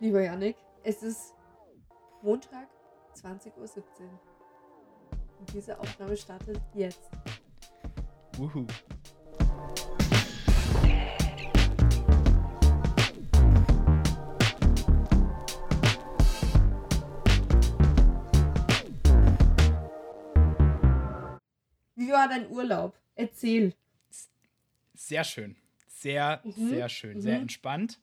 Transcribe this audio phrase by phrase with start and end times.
[0.00, 1.34] Lieber Yannick, es ist
[2.22, 2.68] Montag,
[3.14, 4.20] 20.17 Uhr.
[5.38, 7.10] Und diese Aufnahme startet jetzt.
[8.36, 8.66] Wuhu.
[21.96, 22.94] Wie war dein Urlaub?
[23.14, 23.72] Erzähl.
[24.94, 25.56] Sehr schön.
[25.86, 26.68] Sehr, Mhm.
[26.68, 27.20] sehr schön.
[27.20, 27.42] Sehr Mhm.
[27.42, 28.00] entspannt.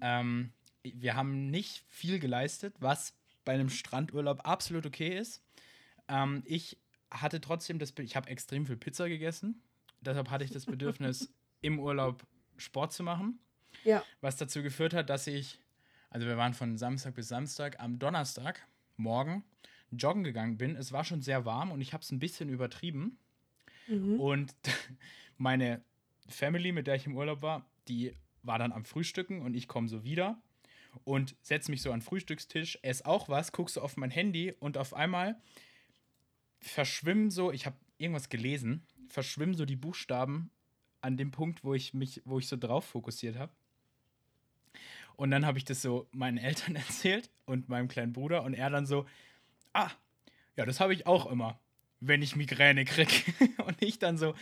[0.00, 0.52] Ähm,
[0.82, 3.14] wir haben nicht viel geleistet, was
[3.44, 5.42] bei einem Strandurlaub absolut okay ist.
[6.08, 6.78] Ähm, ich
[7.10, 9.62] hatte trotzdem das, ich habe extrem viel Pizza gegessen.
[10.00, 13.38] Deshalb hatte ich das Bedürfnis, im Urlaub Sport zu machen.
[13.84, 14.02] Ja.
[14.20, 15.58] Was dazu geführt hat, dass ich,
[16.10, 18.66] also wir waren von Samstag bis Samstag, am Donnerstag
[18.96, 19.44] morgen
[19.90, 20.76] joggen gegangen bin.
[20.76, 23.18] Es war schon sehr warm und ich habe es ein bisschen übertrieben.
[23.88, 24.20] Mhm.
[24.20, 24.54] Und
[25.36, 25.82] meine
[26.28, 29.88] Family, mit der ich im Urlaub war, die war dann am Frühstücken und ich komme
[29.88, 30.40] so wieder
[31.04, 34.54] und setze mich so an den Frühstückstisch, esse auch was, guck so auf mein Handy
[34.58, 35.40] und auf einmal
[36.60, 40.50] verschwimmen so, ich habe irgendwas gelesen, verschwimmen so die Buchstaben
[41.00, 43.52] an dem Punkt, wo ich mich, wo ich so drauf fokussiert habe.
[45.16, 48.70] Und dann habe ich das so meinen Eltern erzählt und meinem kleinen Bruder und er
[48.70, 49.06] dann so,
[49.72, 49.90] ah,
[50.56, 51.58] ja, das habe ich auch immer,
[52.00, 53.34] wenn ich Migräne krieg.
[53.66, 54.34] und ich dann so,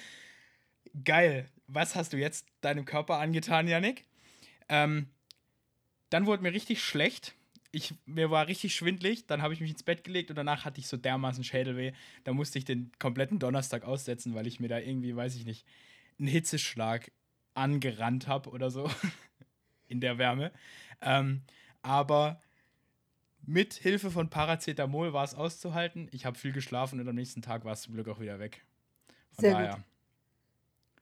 [1.04, 4.04] geil, was hast du jetzt deinem Körper angetan, Janik?
[4.68, 5.08] Ähm,
[6.10, 7.34] dann wurde mir richtig schlecht.
[7.70, 10.80] Ich, mir war richtig schwindlig, dann habe ich mich ins Bett gelegt und danach hatte
[10.80, 11.92] ich so dermaßen Schädelweh.
[12.24, 15.66] Da musste ich den kompletten Donnerstag aussetzen, weil ich mir da irgendwie, weiß ich nicht,
[16.18, 17.10] einen Hitzeschlag
[17.54, 18.90] angerannt habe oder so
[19.86, 20.52] in der Wärme.
[21.02, 21.42] Ähm,
[21.82, 22.40] aber
[23.42, 26.08] mit Hilfe von Paracetamol war es auszuhalten.
[26.12, 28.64] Ich habe viel geschlafen und am nächsten Tag war es zum Glück auch wieder weg.
[29.32, 29.60] Von Sehr gut.
[29.60, 29.84] daher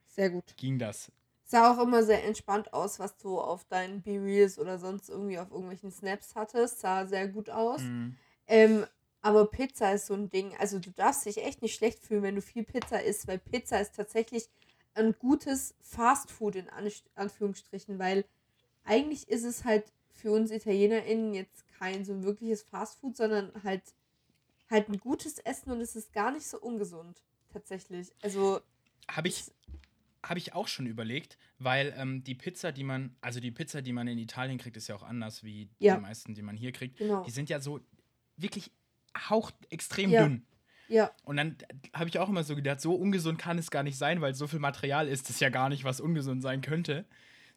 [0.09, 0.57] Sehr gut.
[0.57, 1.13] ging das.
[1.49, 5.51] Sah auch immer sehr entspannt aus, was du auf deinen B-Reels oder sonst irgendwie auf
[5.51, 6.81] irgendwelchen Snaps hattest.
[6.81, 7.83] Sah sehr gut aus.
[7.83, 8.17] Mhm.
[8.49, 8.87] Ähm,
[9.23, 10.57] aber Pizza ist so ein Ding.
[10.59, 13.81] Also du darfst dich echt nicht schlecht fühlen, wenn du viel Pizza isst, weil Pizza
[13.81, 14.49] ist tatsächlich
[14.95, 18.25] ein gutes Fastfood in An Anführungsstrichen, weil
[18.85, 23.83] eigentlich ist es halt für uns ItalienerInnen jetzt kein so wirkliches Fastfood, sondern halt
[24.71, 27.23] halt ein gutes Essen und es ist gar nicht so ungesund.
[27.53, 28.13] Tatsächlich.
[28.23, 28.61] Also
[29.09, 29.45] Habe ich,
[30.27, 33.83] es- hab ich auch schon überlegt, weil ähm, die Pizza, die man, also die Pizza,
[33.83, 35.97] die man in Italien kriegt, ist ja auch anders wie Ja.
[35.97, 36.99] die meisten, die man hier kriegt.
[36.99, 37.25] genau.
[37.25, 37.81] Die sind ja so
[38.37, 38.71] wirklich
[39.29, 40.23] haucht extrem Ja.
[40.25, 40.45] dünn.
[40.89, 41.57] Ja, Und dann
[41.95, 44.47] habe ich auch immer so gedacht, so ungesund kann es gar nicht sein, weil so
[44.47, 47.05] viel Material ist es ja gar nicht, was ungesund sein könnte.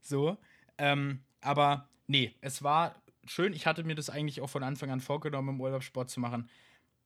[0.01, 0.37] So.
[0.79, 3.53] Ähm, aber nee, es war schön.
[3.53, 6.49] Ich hatte mir das eigentlich auch von Anfang an vorgenommen, im Urlaub Sport zu machen.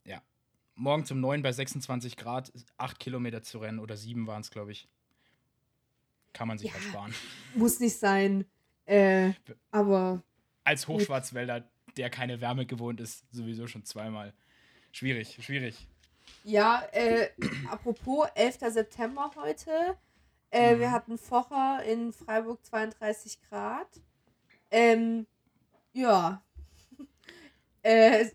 [0.06, 0.22] Ja.
[0.76, 4.72] Morgens um 9 bei 26 Grad, 8 Kilometer zu rennen oder 7 waren es, glaube
[4.72, 4.88] ich.
[6.34, 6.76] Kann man sich Ja.
[6.76, 7.14] ersparen.
[7.56, 8.46] muss nicht sein.
[8.86, 9.34] Äh,
[9.72, 10.22] aber
[10.64, 14.34] Als Hochschwarzwälder, der keine Wärme gewohnt ist, sowieso schon zweimal.
[14.92, 15.88] Schwierig, schwierig.
[16.44, 17.30] Ja, äh,
[17.70, 18.72] apropos 11.
[18.72, 19.98] September heute.
[20.50, 20.92] Äh, Wir Mhm.
[20.92, 23.88] hatten vorher in Freiburg 32 Grad.
[24.72, 25.26] Ähm,
[25.94, 26.44] ja.
[27.84, 28.30] äh,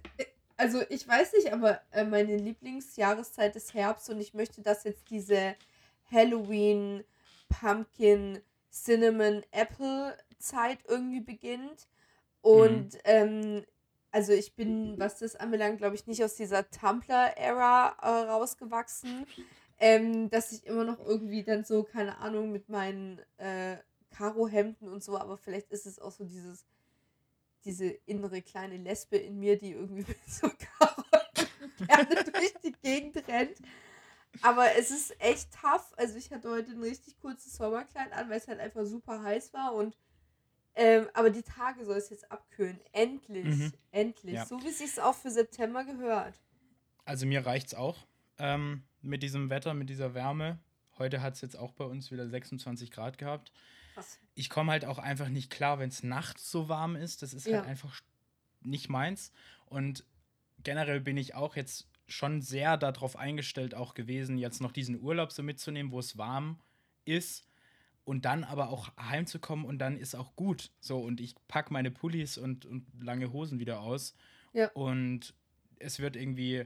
[0.57, 5.09] also ich weiß nicht, aber äh, meine Lieblingsjahreszeit ist Herbst und ich möchte, dass jetzt
[5.11, 5.55] diese
[6.11, 7.05] Halloween,
[7.49, 11.89] Pumpkin, Cinnamon, Apple Zeit irgendwie beginnt.
[12.41, 13.65] Und ähm,
[14.11, 19.27] also ich bin, was das anbelangt, glaube ich, nicht aus dieser Tumblr-Ära äh, rausgewachsen,
[19.79, 23.77] ähm, dass ich immer noch irgendwie dann so, keine Ahnung, mit meinen äh,
[24.11, 26.65] Karo-Hemden und so, aber vielleicht ist es auch so dieses,
[27.65, 31.03] diese innere kleine Lesbe in mir, die irgendwie mit so Karo
[31.87, 33.59] gerne durch die Gegend rennt.
[34.43, 35.93] Aber es ist echt tough.
[35.97, 39.53] Also ich hatte heute ein richtig kurzes Sommerkleid an, weil es halt einfach super heiß
[39.53, 39.97] war und
[40.81, 42.79] ähm, aber die Tage soll es jetzt abkühlen.
[42.93, 43.45] Endlich.
[43.45, 43.73] Mhm.
[43.91, 44.35] Endlich.
[44.37, 44.47] Ja.
[44.47, 46.41] So wie es sich auch für September gehört.
[47.05, 48.07] Also mir reicht's auch
[48.39, 50.61] ähm, mit diesem Wetter, mit dieser Wärme.
[50.99, 53.53] Heute hat es jetzt auch bei uns wieder 26 Grad gehabt.
[53.95, 54.21] Krass.
[54.35, 57.23] Ich komme halt auch einfach nicht klar, wenn es nachts so warm ist.
[57.23, 57.59] Das ist Ja.
[57.59, 58.01] halt einfach
[58.61, 59.33] nicht meins.
[59.67, 60.05] Und
[60.63, 65.31] generell bin ich auch jetzt schon sehr darauf eingestellt auch gewesen, jetzt noch diesen Urlaub
[65.31, 66.59] so mitzunehmen, wo es warm
[67.05, 67.47] ist.
[68.05, 70.71] Und dann aber auch heimzukommen und dann ist auch gut.
[70.81, 74.15] So, und ich packe meine Pullis und, und lange Hosen wieder aus.
[74.55, 74.71] Ja.
[74.71, 75.35] Und
[75.79, 76.65] es wird irgendwie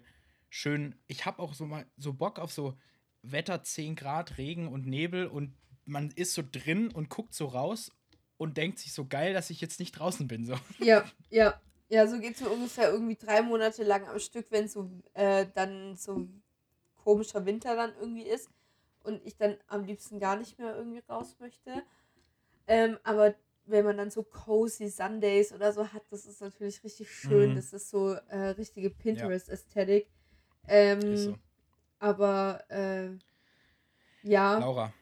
[0.51, 0.95] schön.
[1.09, 2.79] Ich habe auch so mal so Bock auf so
[3.23, 7.91] Wetter 10 Grad, Regen und Nebel und man ist so drin und guckt so raus
[8.37, 10.45] und denkt sich so geil, dass ich jetzt nicht draußen bin.
[10.45, 10.57] So.
[10.79, 11.61] Ja, ja.
[11.93, 15.45] Ja, so geht es mir ungefähr irgendwie drei Monate lang am Stück, wenn so äh,
[15.55, 16.27] dann so
[17.05, 18.49] komischer Winter dann irgendwie ist
[19.03, 21.83] und ich dann am liebsten gar nicht mehr irgendwie raus möchte.
[22.67, 23.35] Ähm, aber
[23.67, 27.51] wenn man dann so cozy Sundays oder so hat, das ist natürlich richtig schön.
[27.51, 27.57] Mhm.
[27.57, 30.09] Das ist so äh, richtige Pinterest-Ästhetik.
[30.69, 31.37] Ähm, so.
[31.99, 33.11] Aber äh,
[34.23, 34.59] ja.
[34.59, 34.95] Laura,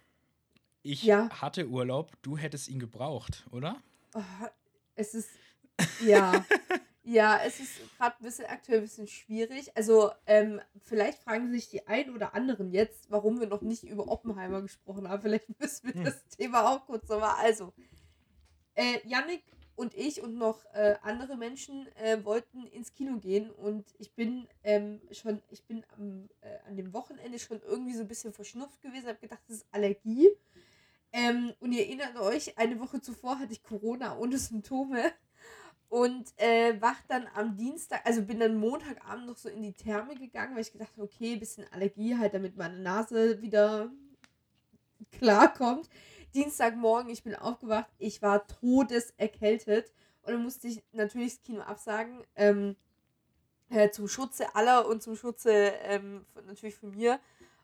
[0.82, 1.30] ich ja.
[1.30, 3.80] hatte Urlaub, du hättest ihn gebraucht, oder?
[4.14, 4.46] Oh,
[4.96, 5.30] es ist,
[6.00, 6.44] ja.
[7.02, 9.76] ja, es ist gerade ein bisschen aktuell ein bisschen schwierig.
[9.76, 14.08] Also, ähm, vielleicht fragen sich die einen oder anderen jetzt, warum wir noch nicht über
[14.08, 15.22] Oppenheimer gesprochen haben.
[15.22, 16.04] Vielleicht müssen wir hm.
[16.04, 17.34] das Thema auch kurz nochmal.
[17.38, 17.72] Also,
[18.74, 19.42] äh, Yannick
[19.80, 24.46] und ich und noch äh, andere Menschen äh, wollten ins Kino gehen und ich bin
[24.62, 28.82] ähm, schon, ich bin am, äh, an dem Wochenende schon irgendwie so ein bisschen verschnupft
[28.82, 30.28] gewesen, habe gedacht, das ist Allergie.
[31.12, 35.12] Ähm, und ihr erinnert euch, eine Woche zuvor hatte ich Corona ohne Symptome
[35.90, 40.14] und äh, wach dann am Dienstag, also bin dann Montagabend noch so in die Therme
[40.14, 43.90] gegangen, weil ich gedacht habe, okay, bisschen Allergie halt, damit meine Nase wieder
[45.10, 45.90] klarkommt.
[46.32, 49.92] Dienstagmorgen, ich bin aufgewacht, ich war todeserkältet
[50.22, 52.22] und dann musste ich natürlich das Kino absagen.
[52.36, 52.76] Ähm,
[53.68, 55.50] äh, zum Schutze aller und zum Schutze
[55.82, 57.18] ähm, natürlich von mir.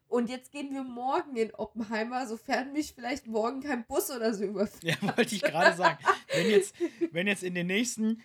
[0.08, 4.44] Und jetzt gehen wir morgen in Oppenheimer, sofern mich vielleicht morgen kein Bus oder so
[4.44, 5.02] überfährt.
[5.02, 5.98] Ja, wollte ich gerade sagen.
[6.32, 6.74] Wenn jetzt,
[7.12, 8.22] wenn jetzt in den nächsten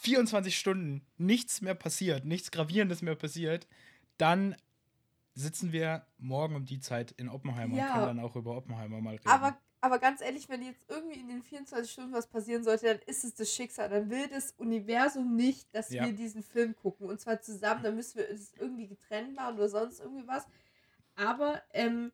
[0.00, 3.66] 24 Stunden nichts mehr passiert, nichts Gravierendes mehr passiert,
[4.18, 4.54] dann
[5.34, 7.86] sitzen wir morgen um die Zeit in Oppenheimer ja.
[7.86, 9.28] und können dann auch über Oppenheimer mal reden.
[9.28, 13.00] Aber aber ganz ehrlich, wenn jetzt irgendwie in den 24 Stunden was passieren sollte, dann
[13.00, 13.90] ist es das Schicksal.
[13.90, 16.06] Dann will das Universum nicht, dass ja.
[16.06, 17.06] wir diesen Film gucken.
[17.06, 20.46] Und zwar zusammen, dann müssen wir es irgendwie getrennt machen oder sonst irgendwie was.
[21.16, 22.12] Aber ähm,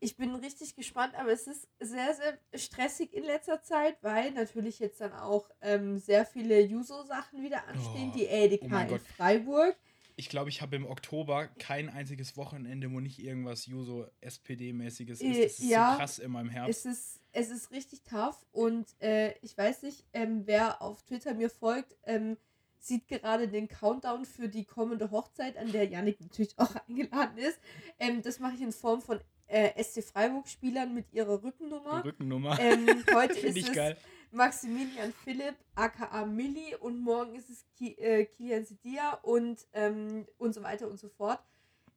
[0.00, 4.78] ich bin richtig gespannt, aber es ist sehr, sehr stressig in letzter Zeit, weil natürlich
[4.78, 8.12] jetzt dann auch ähm, sehr viele Juso-Sachen wieder anstehen.
[8.12, 9.76] Oh, die ADK oh in Freiburg
[10.16, 15.22] ich glaube, ich habe im Oktober kein einziges Wochenende, wo nicht irgendwas Juso-SPD-mäßiges ist.
[15.22, 16.68] Äh, das ist ja, so krass in meinem Herz.
[16.68, 21.34] Es ist, es ist richtig tough und äh, ich weiß nicht, ähm, wer auf Twitter
[21.34, 22.36] mir folgt, ähm,
[22.86, 27.58] sieht gerade den Countdown für die kommende Hochzeit, an der Yannick natürlich auch eingeladen ist.
[27.98, 32.02] Ähm, das mache ich in Form von äh, SC Freiburg-Spielern mit ihrer Rückennummer.
[32.02, 32.58] Die Rückennummer.
[32.60, 33.96] Ähm, heute ist es geil.
[34.32, 40.54] Maximilian Philipp, aka Milli, und morgen ist es Ki äh, Kilian Sidia und, ähm, und
[40.54, 41.38] so weiter und so fort.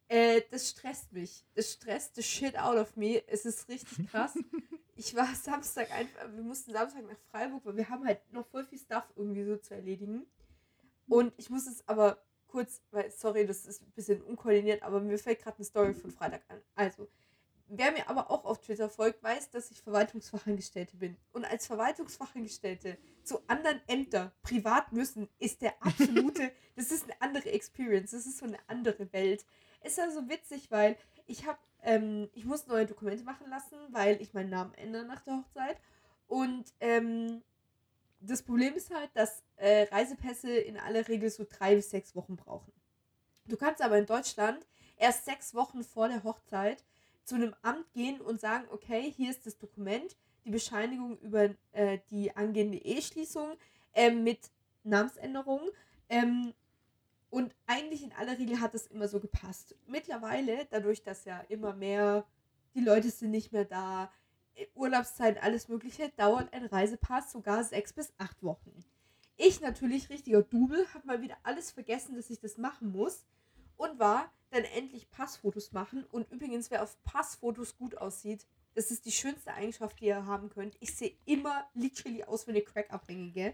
[0.07, 1.43] Äh, das stresst mich.
[1.55, 3.23] Das stresst the shit out of me.
[3.27, 4.37] Es ist richtig krass.
[4.95, 8.65] ich war Samstag einfach, wir mussten Samstag nach Freiburg, weil wir haben halt noch voll
[8.65, 10.25] viel Stuff irgendwie so zu erledigen.
[11.07, 15.17] Und ich muss es aber kurz, weil, sorry, das ist ein bisschen unkoordiniert, aber mir
[15.17, 16.61] fällt gerade eine Story von Freitag an.
[16.75, 17.07] Also,
[17.69, 21.17] Wer mir aber auch auf Twitter folgt, weiß, dass ich Verwaltungsfachangestellte bin.
[21.33, 27.51] Und als Verwaltungsfachangestellte zu anderen Ämtern privat müssen, ist der absolute, das ist eine andere
[27.51, 29.45] Experience, das ist so eine andere Welt.
[29.83, 30.95] Ist also witzig, weil
[31.25, 35.21] ich habe, ähm, ich muss neue Dokumente machen lassen, weil ich meinen Namen ändere nach
[35.21, 35.77] der Hochzeit.
[36.27, 37.43] Und ähm,
[38.21, 42.35] das Problem ist halt, dass äh, Reisepässe in aller Regel so drei bis sechs Wochen
[42.35, 42.71] brauchen.
[43.45, 44.65] Du kannst aber in Deutschland
[44.97, 46.83] erst sechs Wochen vor der Hochzeit
[47.23, 50.15] zu einem Amt gehen und sagen, okay, hier ist das Dokument,
[50.45, 53.57] die Bescheinigung über äh, die angehende Eheschließung
[53.93, 54.51] äh, mit
[54.83, 55.61] Namensänderung.
[56.09, 56.53] Ähm,
[57.29, 59.75] und eigentlich in aller Regel hat es immer so gepasst.
[59.87, 62.25] Mittlerweile, dadurch, dass ja immer mehr,
[62.73, 64.11] die Leute sind nicht mehr da,
[64.55, 68.85] äh, Urlaubszeit, alles Mögliche, dauert ein Reisepass sogar sechs bis acht Wochen.
[69.37, 73.23] Ich natürlich richtiger Double, habe mal wieder alles vergessen, dass ich das machen muss
[73.77, 76.05] und war dann endlich Passfotos machen.
[76.11, 80.49] Und übrigens, wer auf Passfotos gut aussieht, das ist die schönste Eigenschaft, die ihr haben
[80.49, 80.75] könnt.
[80.79, 83.53] Ich sehe immer literally aus wie eine Crack-Abhängige.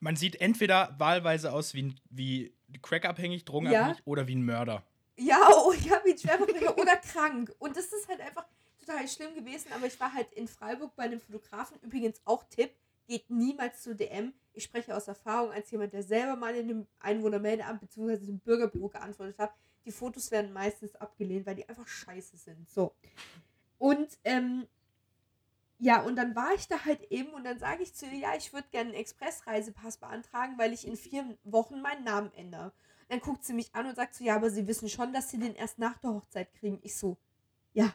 [0.00, 2.52] Man sieht entweder wahlweise aus wie, wie
[2.82, 4.02] Crack-abhängig, drogenabhängig ja.
[4.04, 4.84] oder wie ein Mörder.
[5.16, 7.54] Ja, oh, ja, wie ein Schwerverbrecher oder krank.
[7.58, 8.46] Und das ist halt einfach
[8.78, 9.72] total schlimm gewesen.
[9.74, 11.78] Aber ich war halt in Freiburg bei einem Fotografen.
[11.82, 12.70] Übrigens auch Tipp,
[13.06, 14.32] geht niemals zu DM.
[14.56, 18.26] Ich spreche aus Erfahrung als jemand, der selber mal in einem Einwohnermeldeamt bzw.
[18.26, 19.52] im Bürgerbüro geantwortet hat
[19.86, 22.68] die Fotos werden meistens abgelehnt, weil die einfach scheiße sind.
[22.68, 22.92] So.
[23.78, 24.66] Und ähm,
[25.78, 28.34] ja, und dann war ich da halt eben und dann sage ich zu ihr, ja,
[28.36, 32.72] ich würde gerne einen Expressreisepass beantragen, weil ich in vier Wochen meinen Namen ändere.
[33.02, 35.30] Und dann guckt sie mich an und sagt so, ja, aber sie wissen schon, dass
[35.30, 36.80] sie den erst nach der Hochzeit kriegen.
[36.82, 37.16] Ich so,
[37.72, 37.94] ja,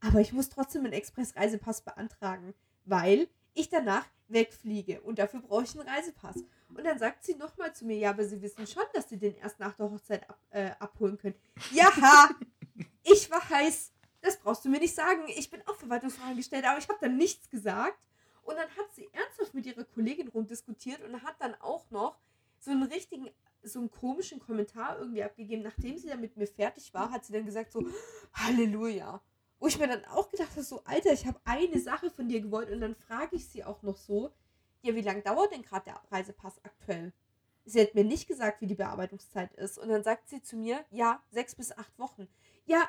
[0.00, 5.78] aber ich muss trotzdem einen Expressreisepass beantragen, weil ich danach wegfliege und dafür brauche ich
[5.78, 6.36] einen Reisepass.
[6.68, 9.36] Und dann sagt sie nochmal zu mir, ja, aber sie wissen schon, dass sie den
[9.36, 11.36] erst nach der Hochzeit ab, äh, abholen können.
[11.72, 11.90] Ja,
[13.04, 13.92] ich war heiß.
[14.20, 15.24] Das brauchst du mir nicht sagen.
[15.28, 17.98] Ich bin auch Verwaltungsfragen gestellt, aber ich habe dann nichts gesagt.
[18.42, 22.18] Und dann hat sie ernsthaft mit ihrer Kollegin rumdiskutiert und hat dann auch noch
[22.58, 23.30] so einen richtigen,
[23.62, 25.62] so einen komischen Kommentar irgendwie abgegeben.
[25.62, 27.86] Nachdem sie dann mit mir fertig war, hat sie dann gesagt so,
[28.32, 29.22] Halleluja.
[29.64, 32.42] Wo ich mir dann auch gedacht habe, so, Alter, ich habe eine Sache von dir
[32.42, 34.30] gewollt und dann frage ich sie auch noch so,
[34.82, 37.14] ja, wie lange dauert denn gerade der Reisepass aktuell?
[37.64, 39.78] Sie hat mir nicht gesagt, wie die Bearbeitungszeit ist.
[39.78, 42.28] Und dann sagt sie zu mir, ja, sechs bis acht Wochen.
[42.66, 42.86] Ja,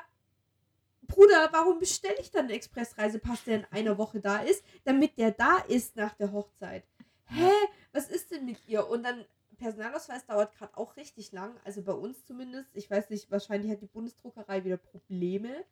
[1.00, 5.30] Bruder, warum bestelle ich dann einen Expressreisepass, der in einer Woche da ist, damit der
[5.30, 6.84] da ist nach der Hochzeit?
[7.24, 7.52] Hä?
[7.92, 8.86] Was ist denn mit ihr?
[8.86, 9.24] Und dann,
[9.56, 12.68] Personalausweis dauert gerade auch richtig lang, also bei uns zumindest.
[12.74, 15.64] Ich weiß nicht, wahrscheinlich hat die Bundesdruckerei wieder Probleme.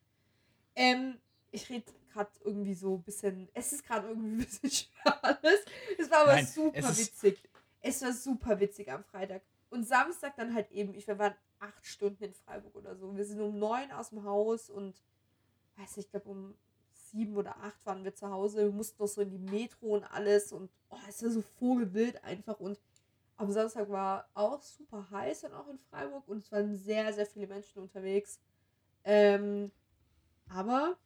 [0.75, 1.19] Ähm,
[1.51, 4.71] ich rede gerade irgendwie so ein bisschen, es ist gerade irgendwie ein bisschen
[5.03, 5.65] schwer alles.
[5.99, 7.39] Es war aber Nein, super es witzig.
[7.81, 9.43] Es war super witzig am Freitag.
[9.71, 13.17] Und Samstag dann halt eben, ich, wir waren acht Stunden in Freiburg oder so.
[13.17, 14.95] Wir sind um neun aus dem Haus und
[15.77, 16.55] weiß nicht, ich glaube um
[16.93, 18.59] sieben oder acht waren wir zu Hause.
[18.59, 22.23] Wir mussten noch so in die Metro und alles und oh, es war so vogelwild
[22.25, 22.79] einfach und
[23.37, 27.27] am Samstag war auch super heiß und auch in Freiburg und es waren sehr, sehr
[27.27, 28.39] viele Menschen unterwegs.
[29.05, 29.71] Ähm,
[30.49, 30.97] aber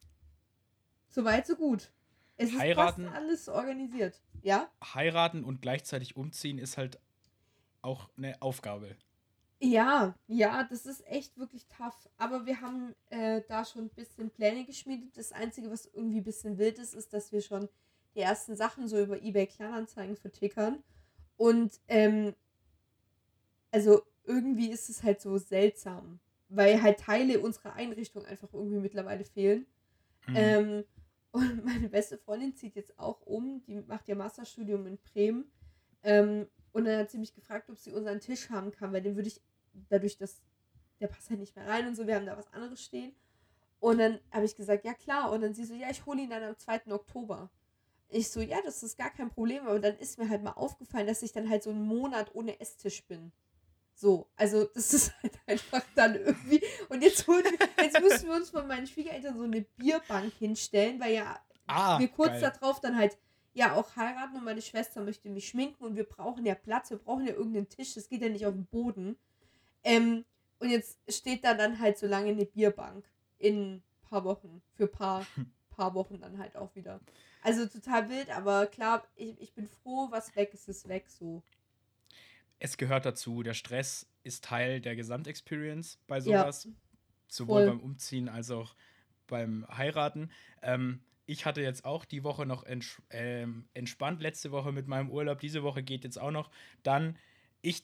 [1.09, 1.91] so weit, so gut.
[2.37, 4.21] Es ist heiraten, fast alles organisiert.
[4.41, 4.71] Ja?
[4.81, 6.99] Heiraten und gleichzeitig umziehen ist halt
[7.81, 8.95] auch eine Aufgabe.
[9.61, 12.09] Ja, ja, das ist echt wirklich tough.
[12.17, 15.17] Aber wir haben äh, da schon ein bisschen Pläne geschmiedet.
[15.17, 17.67] Das Einzige, was irgendwie ein bisschen wild ist, ist, dass wir schon
[18.15, 20.81] die ersten Sachen so über eBay Kleinanzeigen vertickern.
[21.35, 22.33] Und ähm,
[23.71, 26.19] also irgendwie ist es halt so seltsam,
[26.49, 29.65] weil halt Teile unserer Einrichtung einfach irgendwie mittlerweile fehlen.
[30.27, 30.35] Mhm.
[30.35, 30.83] Ähm,
[31.31, 35.51] und meine beste Freundin zieht jetzt auch um, die macht ihr Masterstudium in Bremen.
[36.03, 39.15] Ähm, und dann hat sie mich gefragt, ob sie unseren Tisch haben kann, weil den
[39.15, 39.41] würde ich
[39.89, 40.41] dadurch, dass
[40.99, 43.13] der passt halt nicht mehr rein und so, wir haben da was anderes stehen.
[43.79, 45.31] Und dann habe ich gesagt, ja klar.
[45.31, 46.91] Und dann sie so, ja, ich hole ihn dann am 2.
[46.91, 47.49] Oktober.
[48.09, 49.65] Ich so, ja, das ist gar kein Problem.
[49.65, 52.59] Aber dann ist mir halt mal aufgefallen, dass ich dann halt so einen Monat ohne
[52.59, 53.31] Esstisch bin.
[53.99, 56.63] So, also das ist halt einfach dann irgendwie.
[56.87, 57.43] Und jetzt, holen,
[57.83, 61.37] jetzt müssen wir uns von meinen Schwiegereltern so eine Bierbank hinstellen, weil ja
[61.67, 62.53] ah, wir kurz geil.
[62.53, 63.17] darauf dann halt
[63.53, 66.97] ja auch heiraten und meine Schwester möchte mich schminken und wir brauchen ja Platz, wir
[66.97, 69.17] brauchen ja irgendeinen Tisch, das geht ja nicht auf dem Boden.
[69.83, 70.23] Ähm,
[70.59, 73.03] und jetzt steht da dann halt so lange eine Bierbank
[73.37, 74.61] in ein paar Wochen.
[74.75, 75.25] Für ein paar,
[75.75, 77.01] paar Wochen dann halt auch wieder.
[77.43, 81.43] Also total wild, aber klar, ich, ich bin froh, was weg ist, ist weg so.
[82.59, 83.43] Es gehört dazu.
[83.43, 86.65] Der Stress ist Teil der Gesamtexperience bei sowas.
[86.65, 86.71] Ja,
[87.27, 88.75] sowohl beim Umziehen als auch
[89.27, 90.31] beim Heiraten.
[90.61, 95.09] Ähm, ich hatte jetzt auch die Woche noch ents äh, entspannt, letzte Woche mit meinem
[95.11, 95.39] Urlaub.
[95.39, 96.49] Diese Woche geht jetzt auch noch.
[96.83, 97.17] Dann,
[97.61, 97.83] ich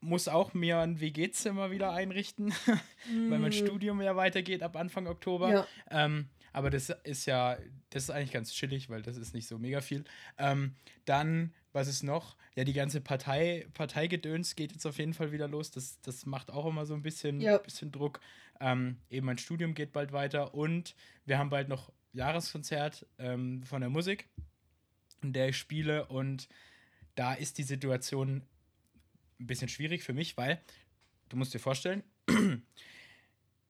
[0.00, 3.30] muss auch mir ein WG-Zimmer wieder einrichten, mm.
[3.30, 3.52] weil mein mm.
[3.52, 5.52] Studium ja weitergeht ab Anfang Oktober.
[5.52, 5.66] Ja.
[5.90, 7.58] Ähm, aber das ist ja,
[7.90, 10.04] das ist eigentlich ganz chillig, weil das ist nicht so mega viel.
[10.38, 12.36] Ähm, dann, was ist noch?
[12.56, 15.70] Ja, die ganze Partei, Parteigedöns geht jetzt auf jeden Fall wieder los.
[15.70, 17.58] Das, das macht auch immer so ein bisschen, ja.
[17.58, 18.20] bisschen Druck.
[18.60, 23.80] Ähm, eben mein Studium geht bald weiter und wir haben bald noch Jahreskonzert ähm, von
[23.80, 24.28] der Musik,
[25.22, 26.48] in der ich spiele und
[27.14, 28.42] da ist die Situation
[29.38, 30.60] ein bisschen schwierig für mich, weil
[31.28, 32.02] du musst dir vorstellen,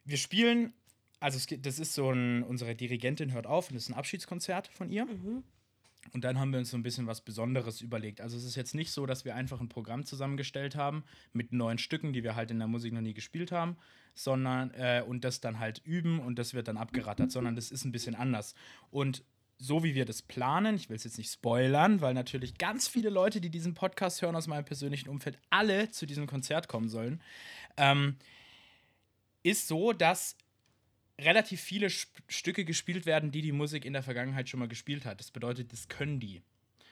[0.04, 0.72] wir spielen,
[1.20, 4.68] also es das ist so ein, unsere Dirigentin hört auf und das ist ein Abschiedskonzert
[4.68, 5.04] von ihr.
[5.04, 5.44] Mhm.
[6.12, 8.20] Und dann haben wir uns so ein bisschen was Besonderes überlegt.
[8.20, 11.78] Also es ist jetzt nicht so, dass wir einfach ein Programm zusammengestellt haben mit neuen
[11.78, 13.76] Stücken, die wir halt in der Musik noch nie gespielt haben,
[14.14, 17.84] sondern äh, und das dann halt üben und das wird dann abgerattert, sondern das ist
[17.84, 18.54] ein bisschen anders.
[18.90, 19.24] Und
[19.58, 23.10] so wie wir das planen, ich will es jetzt nicht spoilern, weil natürlich ganz viele
[23.10, 27.20] Leute, die diesen Podcast hören aus meinem persönlichen Umfeld, alle zu diesem Konzert kommen sollen,
[27.76, 28.16] ähm,
[29.42, 30.36] ist so, dass
[31.20, 35.20] relativ viele Stücke gespielt werden, die die Musik in der Vergangenheit schon mal gespielt hat.
[35.20, 36.42] Das bedeutet, das können die.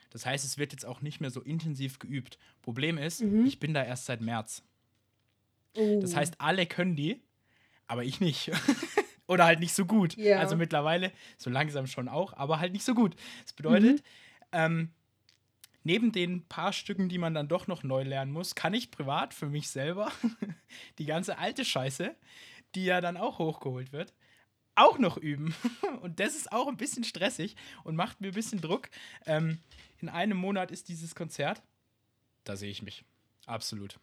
[0.09, 2.37] Das heißt, es wird jetzt auch nicht mehr so intensiv geübt.
[2.61, 3.45] Problem ist, mhm.
[3.45, 4.63] ich bin da erst seit März.
[5.75, 5.99] Oh.
[6.01, 7.21] Das heißt, alle können die,
[7.87, 8.51] aber ich nicht.
[9.27, 10.15] Oder halt nicht so gut.
[10.15, 10.39] Ja.
[10.39, 13.15] Also mittlerweile so langsam schon auch, aber halt nicht so gut.
[13.43, 14.03] Das bedeutet, mhm.
[14.53, 14.89] ähm,
[15.83, 19.33] neben den paar Stücken, die man dann doch noch neu lernen muss, kann ich privat
[19.33, 20.11] für mich selber
[20.97, 22.15] die ganze alte Scheiße,
[22.77, 24.13] die ja dann auch hochgeholt wird,
[24.75, 25.55] auch noch üben.
[26.03, 28.89] Und das ist auch ein bisschen stressig und macht mir ein bisschen Druck.
[29.25, 29.59] Ähm,
[29.97, 31.63] in einem Monat ist dieses Konzert.
[32.43, 33.03] Da sehe ich mich.
[33.47, 33.99] Absolut.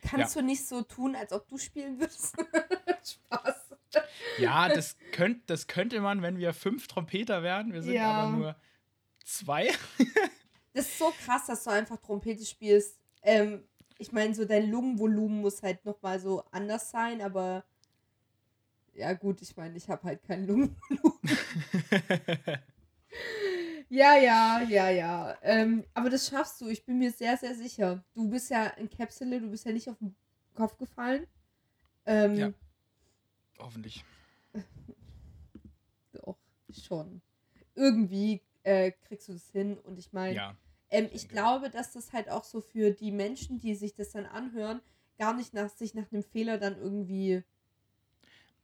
[0.00, 0.40] Kannst ja.
[0.40, 2.34] du nicht so tun, als ob du spielen würdest?
[3.04, 3.54] Spaß.
[4.38, 7.74] Ja, das, könnt, das könnte man, wenn wir fünf Trompeter wären.
[7.74, 8.10] Wir sind ja.
[8.10, 8.56] aber nur
[9.24, 9.70] zwei.
[10.72, 12.98] das ist so krass, dass du einfach Trompete spielst.
[13.22, 13.62] Ähm,
[14.02, 17.64] ich meine, so dein Lungenvolumen muss halt nochmal so anders sein, aber
[18.94, 21.18] ja gut, ich meine, ich habe halt kein Lungenvolumen.
[23.88, 25.38] ja, ja, ja, ja.
[25.42, 28.04] Ähm, aber das schaffst du, ich bin mir sehr, sehr sicher.
[28.12, 30.16] Du bist ja in Capsule, du bist ja nicht auf den
[30.54, 31.26] Kopf gefallen.
[32.04, 32.52] Ähm, ja.
[33.60, 34.04] Hoffentlich.
[36.72, 37.22] schon.
[37.76, 39.78] Irgendwie äh, kriegst du es hin.
[39.78, 40.56] Und ich meine, Ja,
[40.92, 44.26] ähm, ich glaube, dass das halt auch so für die Menschen, die sich das dann
[44.26, 44.80] anhören,
[45.18, 47.42] gar nicht nach sich nach einem Fehler dann irgendwie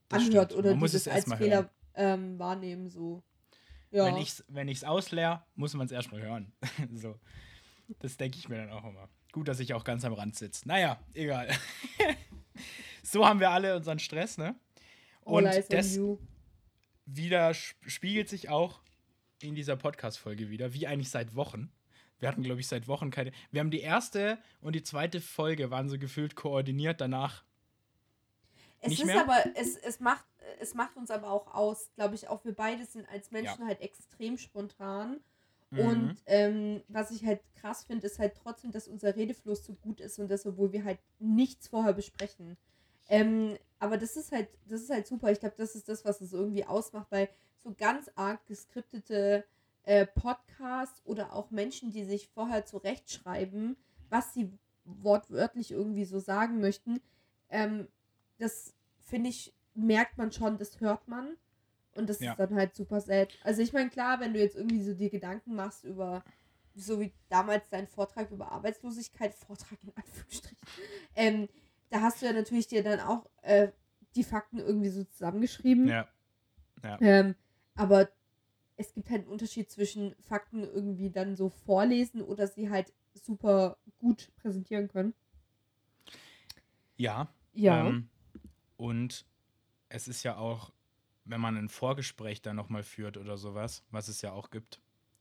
[0.07, 0.59] das anhört stimmt.
[0.59, 2.89] oder Man muss es als Fehler ähm, wahrnehmen.
[2.89, 3.23] So.
[3.91, 4.05] Ja.
[4.05, 6.53] Wenn ich es wenn ich's ausleer, muss man es erstmal hören.
[6.93, 7.19] so.
[7.99, 9.09] Das denke ich mir dann auch immer.
[9.31, 10.67] Gut, dass ich auch ganz am Rand sitze.
[10.67, 11.49] Naja, egal.
[13.03, 14.55] so haben wir alle unseren Stress, ne?
[15.21, 15.99] Und das
[17.05, 18.81] wieder sp- spiegelt sich auch
[19.41, 21.71] in dieser Podcast-Folge wieder, wie eigentlich seit Wochen.
[22.19, 23.31] Wir hatten, glaube ich, seit Wochen keine.
[23.51, 27.01] Wir haben die erste und die zweite Folge waren so gefühlt koordiniert.
[27.01, 27.43] Danach
[28.81, 29.21] Es Nicht ist mehr?
[29.21, 30.25] aber, es, es, macht,
[30.59, 33.81] es macht uns aber auch aus, glaube ich, auch wir beide sind als Menschen halt
[33.81, 35.19] extrem spontan.
[35.71, 35.79] Mhm.
[35.79, 40.01] Und ähm, was ich halt krass finde, ist halt trotzdem, dass unser Redefluss so gut
[40.01, 42.57] ist und das, obwohl wir halt nichts vorher besprechen.
[43.07, 45.31] Ähm, aber das ist halt, das ist halt super.
[45.31, 49.45] Ich glaube, das ist das, was es irgendwie ausmacht, weil so ganz arg geskriptete
[49.89, 53.75] äh, Podcasts oder auch Menschen, die sich vorher zurechtschreiben,
[54.09, 54.53] was sie
[54.85, 57.01] wortwörtlich irgendwie so sagen möchten,
[57.49, 57.87] ähm,
[58.37, 61.37] das finde ich, merkt man schon, das hört man.
[61.95, 62.31] Und das Ja.
[62.31, 63.29] ist dann halt super sad.
[63.43, 66.23] Also ich meine, klar, wenn du jetzt irgendwie so dir Gedanken machst über,
[66.75, 70.67] so wie damals dein Vortrag über Arbeitslosigkeit, Vortrag in Anführungsstrichen,
[71.15, 71.49] ähm,
[71.89, 73.69] da hast du ja natürlich dir dann auch äh,
[74.15, 75.87] die Fakten irgendwie so zusammengeschrieben.
[75.87, 76.07] ja.
[77.01, 77.33] Ähm,
[77.75, 78.09] aber
[78.79, 83.77] es gibt halt einen Unterschied zwischen Fakten irgendwie dann so vorlesen oder sie halt super
[83.99, 85.13] gut präsentieren können.
[86.95, 87.33] Ja.
[87.53, 87.87] Ja.
[87.87, 88.09] Ähm,
[88.77, 89.25] und
[89.89, 90.71] es ist ja auch,
[91.25, 94.79] wenn man ein Vorgespräch dann nochmal führt oder sowas, was es ja auch gibt,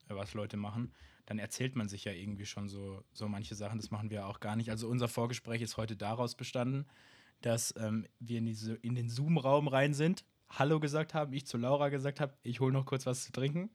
[0.09, 0.95] äh, was Leute machen,
[1.27, 3.79] dann erzählt man sich ja irgendwie schon so, so manche Sachen.
[3.79, 4.71] Das machen wir auch gar nicht.
[4.71, 6.87] Also unser Vorgespräch ist heute daraus bestanden,
[7.41, 11.59] dass ähm, wir in, diese, in den Zoom-Raum rein sind, Hallo gesagt haben, ich zu
[11.59, 13.71] Laura gesagt habe, ich hole noch kurz was zu trinken.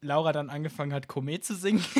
[0.00, 1.84] Laura dann angefangen hat, Komet zu singen.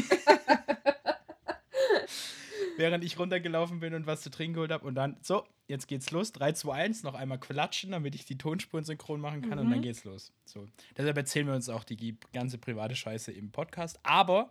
[2.76, 4.84] Während ich runtergelaufen bin und was zu trinken geholt habe.
[4.84, 6.32] Und dann, so, jetzt geht's los.
[6.32, 9.70] 3, 2, 1, noch einmal klatschen, damit ich die Tonspuren synchron machen kann und Mhm.
[9.70, 10.32] dann geht's los.
[10.44, 10.66] So.
[10.96, 14.00] Deshalb erzählen wir uns auch die ganze private Scheiße im Podcast.
[14.02, 14.50] Aber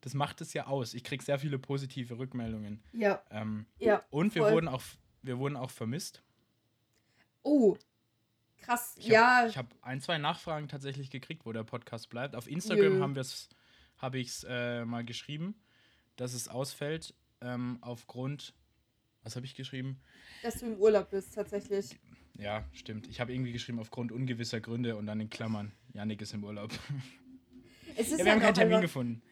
[0.00, 0.94] das macht es ja aus.
[0.94, 2.82] Ich kriege sehr viele positive Rückmeldungen.
[2.92, 4.02] ja, Ähm, ja.
[4.08, 4.52] und wir voll.
[4.54, 4.82] wurden, auch,
[5.20, 6.22] wir wurden auch vermisst.
[7.42, 7.76] Oh,
[8.60, 8.94] krass.
[8.98, 12.34] Ich ja, Hab, ich habe ein, zwei Nachfragen tatsächlich gekriegt, wo der Podcast bleibt.
[12.36, 13.00] Auf Instagram Nö.
[13.00, 13.48] haben wir's,
[13.98, 15.54] habe ich es äh, mal geschrieben,
[16.16, 18.54] dass es ausfällt ähm, aufgrund.
[19.22, 20.00] Was habe ich geschrieben?
[20.42, 21.98] dass du im Urlaub bist, tatsächlich.
[22.38, 23.06] Ja, stimmt.
[23.08, 25.72] Ich habe irgendwie geschrieben aufgrund ungewisser Gründe und dann in Klammern.
[25.92, 26.70] Janik ist im Urlaub.
[27.96, 29.22] Es ist Ja, wir haben halt keinen auch Termin gefunden.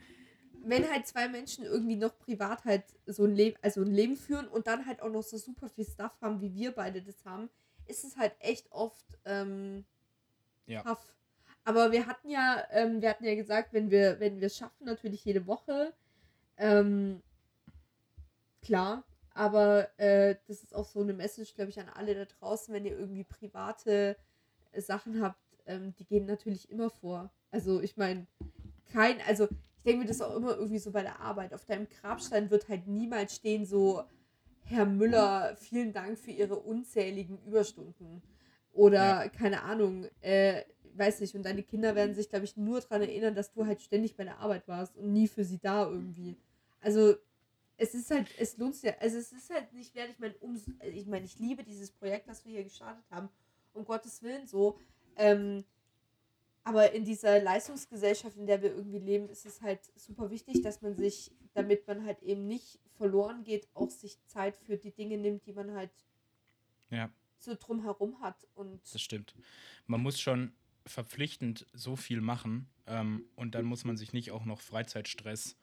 [0.65, 4.49] wenn halt zwei Menschen irgendwie noch privat halt so ein Leben, also ein Leben führen
[4.49, 7.49] und dann halt auch noch so super viel Stuff haben, wie wir beide das haben,
[7.89, 9.85] ist es halt echt oft ähm,
[10.67, 10.83] Ja.
[10.83, 11.15] tough.
[11.65, 14.87] Aber wir hatten ja, ähm, wir hatten ja gesagt, wenn wir, wenn wir es schaffen,
[14.87, 15.93] natürlich jede Woche.
[16.57, 17.23] Ähm,
[18.63, 22.73] klar, aber äh, das ist auch so eine Message, glaube ich, an alle da draußen,
[22.75, 24.17] wenn ihr irgendwie private
[24.73, 27.31] äh, Sachen habt, ähm, die gehen natürlich immer vor.
[27.51, 28.27] Also ich meine,
[28.93, 31.55] kein, also ich denke mir das auch immer irgendwie so bei der Arbeit.
[31.55, 34.03] Auf deinem Grabstein wird halt niemals stehen so,
[34.69, 38.23] Herr Müller, vielen Dank für Ihre unzähligen Überstunden.
[38.73, 39.29] Oder, Ja.
[39.29, 40.63] keine Ahnung, äh,
[40.95, 43.81] weiß nicht, und deine Kinder werden sich, glaube ich, nur daran erinnern, dass du halt
[43.81, 46.37] ständig bei der Arbeit warst und nie für sie da irgendwie.
[46.81, 47.15] Also,
[47.77, 50.35] es ist halt, es lohnt sich ja, also es ist halt nicht wert, ich meine,
[50.41, 53.29] um, ich meine, ich liebe dieses Projekt, was wir hier gestartet haben,
[53.73, 54.79] um Gottes Willen so,
[55.17, 55.65] ähm,
[56.69, 60.83] aber in dieser Leistungsgesellschaft, in der wir irgendwie leben, ist es halt super wichtig, dass
[60.83, 65.19] man sich, damit man halt eben nicht verloren geht, auch sich Zeit für die Dinge
[65.19, 65.91] nimmt, die man halt
[66.91, 68.47] Ja, so drumherum hat.
[68.55, 69.35] Und das stimmt.
[69.87, 70.53] Man muss schon
[70.87, 75.57] verpflichtend so viel machen ähm, und dann muss man sich nicht auch noch Freizeitstress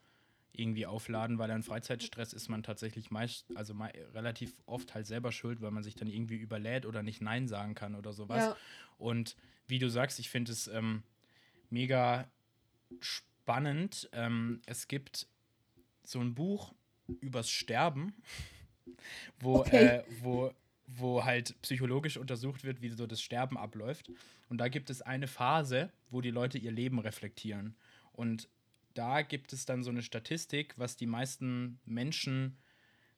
[0.53, 5.31] irgendwie aufladen, weil an Freizeitstress ist man tatsächlich meist, also mei- relativ oft halt selber
[5.31, 8.49] schuld, weil man sich dann irgendwie überlädt oder nicht Nein sagen kann oder sowas.
[8.49, 8.57] ja,
[8.97, 9.35] Und
[9.67, 11.03] wie du sagst, ich finde es ähm,
[11.69, 12.29] mega
[12.99, 14.09] spannend.
[14.13, 15.27] Ähm, es gibt
[16.03, 16.73] so ein Buch
[17.21, 18.13] übers Sterben,
[19.39, 19.85] wo, Okay.
[19.97, 20.53] äh, wo,
[20.87, 24.11] wo halt psychologisch untersucht wird, wie so das Sterben abläuft.
[24.49, 27.75] Und da gibt es eine Phase, wo die Leute ihr Leben reflektieren.
[28.13, 28.47] Und
[28.93, 32.57] da gibt es dann so eine Statistik, was die meisten Menschen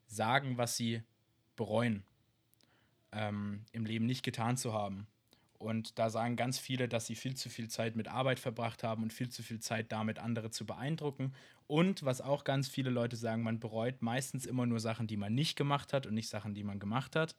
[0.08, 1.04] sagen, was sie
[1.56, 2.04] bereuen,
[3.12, 5.08] ähm, im Leben nicht getan zu haben.
[5.60, 9.04] Und da sagen ganz viele, dass sie viel zu viel Zeit mit Arbeit verbracht haben
[9.04, 11.34] und viel zu viel Zeit damit, andere zu beeindrucken.
[11.66, 15.34] Und was auch ganz viele Leute sagen, man bereut meistens immer nur Sachen, die man
[15.34, 17.36] nicht gemacht hat und nicht Sachen, die man gemacht hat.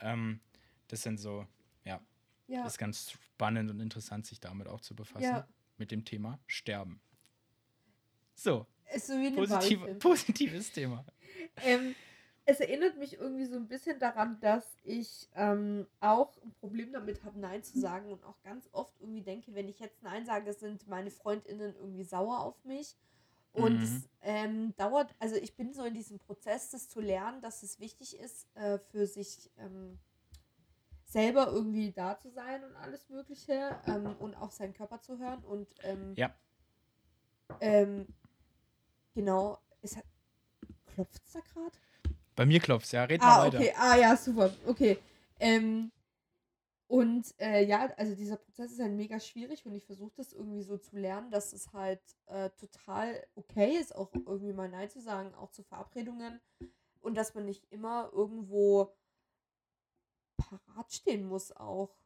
[0.00, 0.40] Ähm,
[0.88, 1.46] das sind so,
[1.84, 2.00] ja,
[2.48, 2.66] Ja.
[2.66, 5.22] ist ganz spannend und interessant, sich damit auch zu befassen.
[5.24, 5.48] Ja.
[5.78, 7.00] Mit dem Thema Sterben.
[8.34, 11.04] So, Ist so wie ein positiv, positives Thema.
[11.64, 11.94] Ähm,
[12.44, 17.22] es erinnert mich irgendwie so ein bisschen daran, dass ich ähm, auch ein Problem damit
[17.24, 20.52] habe, Nein zu sagen und auch ganz oft irgendwie denke, wenn ich jetzt Nein sage,
[20.52, 22.96] sind meine FreundInnen irgendwie sauer auf mich.
[23.52, 23.82] Und Mhm.
[23.82, 27.78] es ähm, dauert, also ich bin so in diesem Prozess, das zu lernen, dass es
[27.78, 29.98] wichtig ist, äh, für sich ähm,
[31.04, 35.44] selber irgendwie da zu sein und alles Mögliche ähm, und auch seinen Körper zu hören.
[35.44, 36.34] Und ähm, Ja.
[37.60, 38.06] ähm,
[39.14, 40.04] genau, es hat.
[40.86, 41.76] Klopft es da gerade?
[42.36, 43.04] Bei mir klopft's, ja.
[43.04, 43.58] Red mal Ah, weiter.
[43.58, 43.72] okay.
[43.76, 44.50] Ah, ja, super.
[44.66, 44.98] Okay.
[45.40, 45.90] Ähm,
[46.88, 50.62] und äh, ja, also dieser Prozess ist halt mega schwierig und ich versuche das irgendwie
[50.62, 55.00] so zu lernen, dass es halt äh, total okay ist, auch irgendwie mal Nein zu
[55.00, 56.40] sagen, auch zu Verabredungen
[57.00, 58.92] und dass man nicht immer irgendwo
[60.36, 61.96] parat stehen muss auch.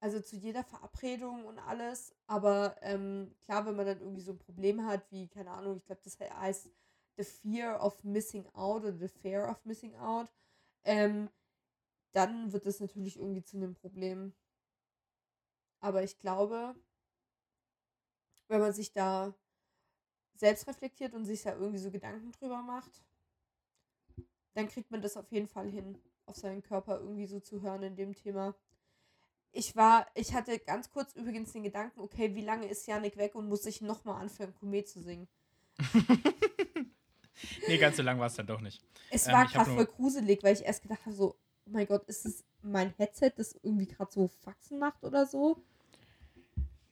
[0.00, 4.38] Also zu jeder Verabredung und alles, aber ähm, klar, wenn man dann irgendwie so ein
[4.38, 6.70] Problem hat, wie, keine Ahnung, ich glaube, das heißt
[7.18, 10.30] The Fear of Missing Out oder The Fear of Missing Out,
[10.84, 11.28] ähm,
[12.12, 14.32] dann wird das natürlich irgendwie zu einem Problem.
[15.80, 16.74] Aber ich glaube,
[18.48, 19.34] wenn man sich da
[20.34, 23.02] selbst reflektiert und sich da irgendwie so Gedanken drüber macht,
[24.54, 27.82] dann kriegt man das auf jeden Fall hin, auf seinen Körper irgendwie so zu hören
[27.82, 28.54] in dem Thema.
[29.52, 33.34] Ich war, ich hatte ganz kurz übrigens den Gedanken, okay, wie lange ist Janik weg
[33.34, 35.28] und muss ich nochmal anfangen, Komet zu singen?
[37.68, 38.82] Nee, ganz so lang war es dann doch nicht.
[39.10, 41.34] Es Ähm, war gerade voll gruselig, weil ich erst gedacht habe, so,
[41.66, 45.62] oh mein Gott, ist es mein Headset, das irgendwie gerade so Faxen macht oder so?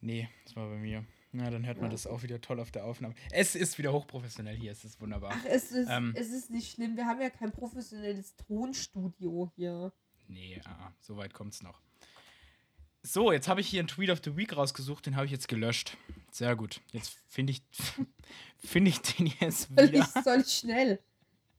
[0.01, 1.05] Nee, das war bei mir.
[1.33, 1.91] Na, dann hört man Ja.
[1.91, 3.13] das auch wieder toll auf der Aufnahme.
[3.31, 5.31] Es ist wieder hochprofessionell hier, es ist wunderbar.
[5.33, 6.13] Ach, es ist, Ähm.
[6.15, 6.95] es ist nicht schlimm.
[6.95, 9.91] Wir haben ja kein professionelles Tonstudio hier.
[10.27, 11.81] Nee, ah, so weit kommt's noch.
[13.07, 15.47] So, jetzt habe ich hier einen Tweet of the Week rausgesucht, den habe ich jetzt
[15.47, 15.95] gelöscht.
[16.29, 16.81] Sehr gut.
[16.91, 17.61] Jetzt finde ich,
[18.57, 19.99] finde ich den jetzt Soll wieder.
[20.15, 20.99] ich, soll ich schnell?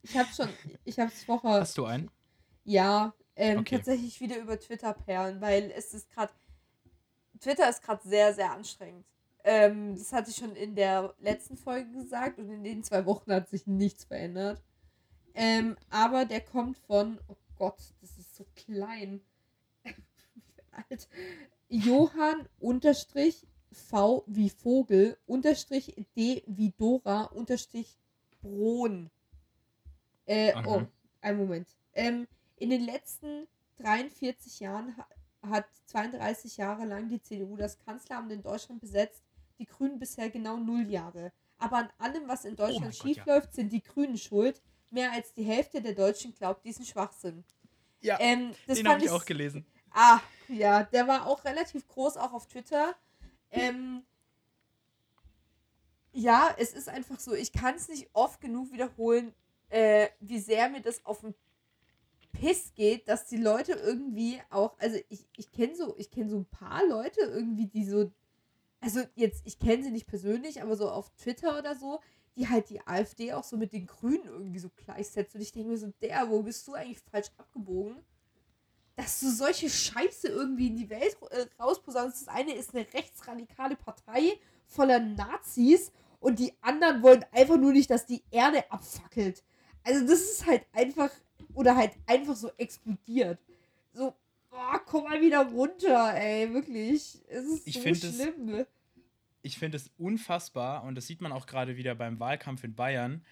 [0.03, 0.49] Ich habe schon,
[0.85, 2.11] ich habe es vorher, Hast du einen?
[2.65, 3.77] ja, ähm, Okay.
[3.77, 6.31] tatsächlich wieder über Twitter perlen, weil es ist gerade,
[7.39, 9.05] Twitter ist gerade sehr, sehr anstrengend.
[9.43, 13.31] Ähm, das hatte ich schon in der letzten Folge gesagt und in den zwei Wochen
[13.33, 14.61] hat sich nichts verändert.
[15.33, 19.21] Ähm, aber der kommt von, oh Gott, das ist so klein.
[20.71, 21.07] Alt.
[21.69, 27.97] Johann unterstrich V wie Vogel unterstrich D wie Dora unterstrich
[28.41, 29.09] Bron.
[30.25, 30.87] Äh, oh, Mhm.
[31.21, 31.67] einen Moment.
[31.93, 32.27] Ähm,
[32.57, 35.07] in den letzten 43 Jahren ha
[35.41, 39.23] hat 32 Jahre lang die CDU das Kanzleramt in Deutschland besetzt,
[39.57, 41.31] die Grünen bisher genau null Jahre.
[41.57, 43.15] Aber an allem, was in Deutschland Oh Gott, ja.
[43.15, 44.61] schiefläuft, sind die Grünen schuld.
[44.91, 47.45] Mehr als die Hälfte der Deutschen glaubt diesen Schwachsinn.
[48.01, 49.65] Ja, Ähm, das den habe ich auch gelesen.
[49.91, 52.95] Ah, ja, der war auch relativ groß, auch auf Twitter.
[53.51, 54.03] Ähm,
[56.11, 59.33] ja, es ist einfach so, ich kann es nicht oft genug wiederholen,
[59.69, 61.33] äh, wie sehr mir das auf den
[62.31, 66.37] Piss geht, dass die Leute irgendwie auch, also ich, ich kenne so, ich kenne so
[66.37, 68.11] ein paar Leute irgendwie, die so,
[68.81, 71.99] also jetzt, ich kenne sie nicht persönlich, aber so auf Twitter oder so,
[72.35, 75.35] die halt die AfD auch so mit den Grünen irgendwie so gleichsetzt.
[75.35, 77.97] Und ich denke mir so, der, wo bist du eigentlich falsch abgebogen?
[78.99, 82.27] Dass du solche Scheiße irgendwie in die Welt äh, rausposaunst.
[82.27, 87.89] Das eine ist eine rechtsradikale Partei voller Nazis und die anderen wollen einfach nur nicht,
[87.89, 89.41] dass die Erde abfackelt.
[89.83, 91.09] Also das ist halt einfach,
[91.53, 93.39] oder halt einfach so explodiert.
[93.93, 94.13] So,
[94.49, 97.21] boah, komm mal wieder runter, ey, wirklich.
[97.29, 98.65] Es ist Ich so find es- schlimm.
[99.41, 103.23] ich finde es unfassbar und das sieht man auch gerade wieder beim Wahlkampf in Bayern,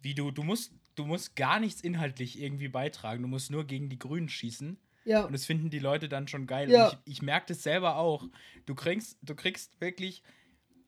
[0.00, 3.88] wie du, du musst, du musst gar nichts inhaltlich irgendwie beitragen, du musst nur gegen
[3.88, 6.70] die Grünen schießen Ja, und das finden die Leute dann schon geil.
[6.70, 6.88] Ja.
[6.88, 8.28] Und ich, ich merke das selber auch.
[8.66, 10.22] Du kriegst, du kriegst wirklich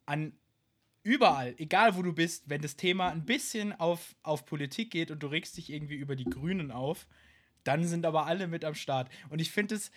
[0.06, 0.34] an
[1.02, 5.22] überall, egal wo du bist, wenn das Thema ein bisschen auf, auf Politik geht und
[5.22, 7.06] du regst dich irgendwie über die Grünen auf,
[7.64, 9.10] dann sind aber alle mit am Start.
[9.28, 9.90] Und ich finde es,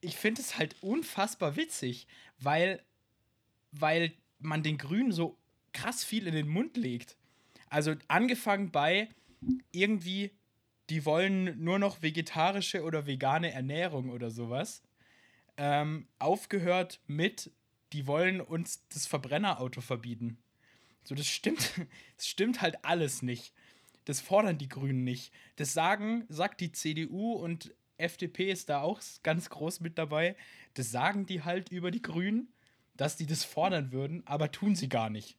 [0.00, 2.06] ich finde es halt unfassbar witzig,
[2.38, 2.82] weil,
[3.72, 5.38] weil man den Grünen so
[5.72, 7.16] krass viel in den Mund legt.
[7.68, 9.08] Also angefangen bei
[9.70, 10.30] irgendwie,
[10.90, 14.82] die wollen nur noch vegetarische oder vegane Ernährung oder sowas.
[15.56, 17.50] Ähm, aufgehört mit,
[17.92, 20.38] die wollen uns das Verbrennerauto verbieten.
[21.04, 21.72] So, das stimmt,
[22.16, 23.54] das stimmt halt alles nicht.
[24.04, 25.32] Das fordern die Grünen nicht.
[25.56, 30.36] Das sagen, sagt die CDU und FDP ist da auch ganz groß mit dabei.
[30.74, 32.52] Das sagen die halt über die Grünen,
[32.96, 35.38] dass die das fordern würden, aber tun sie gar nicht.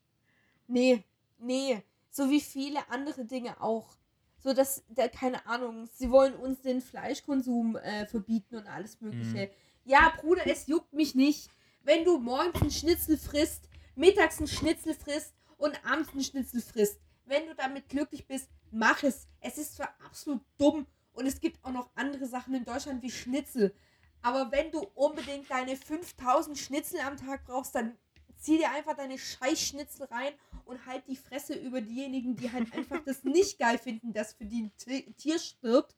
[0.68, 1.04] nee,
[1.40, 1.84] nee.
[2.10, 3.96] So wie viele andere Dinge auch.
[4.44, 9.50] So dass, da, keine Ahnung, sie wollen uns den Fleischkonsum äh, verbieten und alles Mögliche.
[9.86, 11.50] Ja, Bruder, es juckt mich nicht.
[11.82, 17.00] Wenn du morgens einen Schnitzel frisst, mittags einen Schnitzel frisst und abends einen Schnitzel frisst.
[17.26, 19.28] Wenn du damit glücklich bist, mach es.
[19.40, 23.12] Es ist zwar absolut dumm und es gibt auch noch andere Sachen in Deutschland wie
[23.12, 23.74] Schnitzel.
[24.22, 27.98] Aber wenn du unbedingt deine 5000 Schnitzel am Tag brauchst, dann
[28.44, 30.34] zieh dir einfach deine Scheißschnitzel rein
[30.66, 34.46] und halt die Fresse über diejenigen, die halt einfach das nicht geil finden, dass für
[34.46, 35.96] die ein Tier stirbt.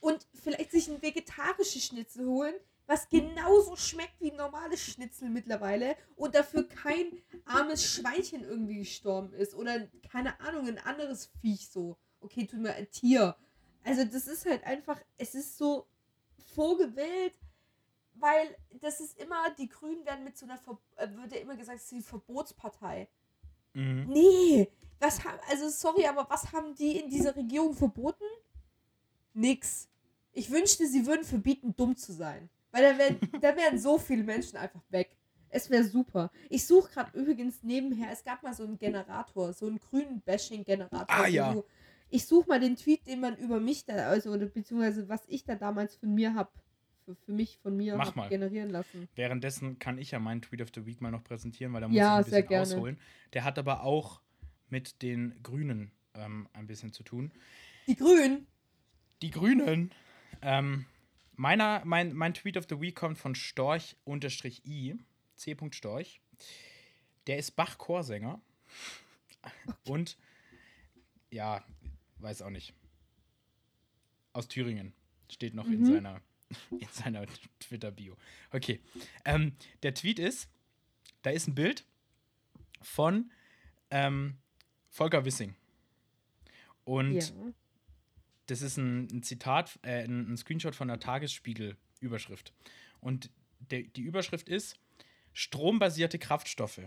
[0.00, 2.54] Und vielleicht sich ein vegetarisches Schnitzel holen,
[2.86, 9.32] was genauso schmeckt wie ein normales Schnitzel mittlerweile und dafür kein armes Schweinchen irgendwie gestorben
[9.32, 11.98] ist oder keine Ahnung, ein anderes Viech so.
[12.20, 13.36] Okay, tut mir ein Tier.
[13.82, 15.86] Also das ist halt einfach, es ist so
[16.54, 17.34] vorgewählt,
[18.20, 21.56] weil das ist immer, die Grünen werden mit so einer, Ver äh, wird ja immer
[21.56, 23.08] gesagt, es ist die Verbotspartei.
[23.74, 24.06] Mhm.
[24.08, 24.68] Nee,
[25.00, 28.24] was haben, also sorry, aber was haben die in dieser Regierung verboten?
[29.34, 29.88] Nix.
[30.32, 32.48] Ich wünschte, sie würden verbieten, dumm zu sein.
[32.70, 35.16] Weil da wären, da wären so viele Menschen einfach weg.
[35.50, 36.30] Es wäre super.
[36.50, 41.06] Ich suche gerade übrigens nebenher, es gab mal so einen Generator, so einen grünen Bashing-Generator.
[41.08, 41.56] Ah, ja.
[42.10, 45.54] Ich suche mal den Tweet, den man über mich da, also, beziehungsweise was ich da
[45.54, 46.50] damals von mir habe,
[47.14, 48.28] für, für, mich von mir Mach mal.
[48.28, 49.08] generieren lassen.
[49.14, 51.96] Währenddessen kann ich ja meinen Tweet of the Week mal noch präsentieren, weil da muss
[51.96, 52.98] ja, ich ein bisschen ausholen.
[53.32, 54.20] Der hat aber auch
[54.68, 57.32] mit den Grünen ähm, ein bisschen zu tun.
[57.86, 58.46] Die Grünen?
[59.22, 59.90] Die Grünen.
[60.42, 60.84] Ähm,
[61.38, 64.98] Meiner, mein, mein Tweet of the Week kommt von Storch-I,
[65.36, 65.56] C.
[65.70, 66.20] Storch.
[67.28, 68.40] Der ist Bach-Chorsänger.
[69.40, 69.76] Okay.
[69.86, 70.18] Und,
[71.30, 71.64] ja,
[72.18, 72.74] weiß auch nicht.
[74.32, 74.92] Aus Thüringen.
[75.30, 75.74] Steht noch mhm.
[75.74, 76.20] in seiner,
[76.70, 77.26] in seiner
[77.60, 78.16] Twitter-Bio.
[78.50, 78.80] Okay.
[79.24, 80.48] Ähm, der Tweet ist,
[81.22, 81.84] da ist ein Bild
[82.80, 83.30] von
[83.90, 84.36] ähm,
[84.88, 85.54] Volker Wissing.
[86.84, 87.22] Und ja
[88.48, 92.52] das ist ein, ein Zitat, äh, ein, ein, Screenshot von der Tagesspiegel-Überschrift.
[93.00, 93.30] Und
[93.70, 94.76] de, die Überschrift ist:
[95.32, 96.80] Strombasierte Kraftstoffe.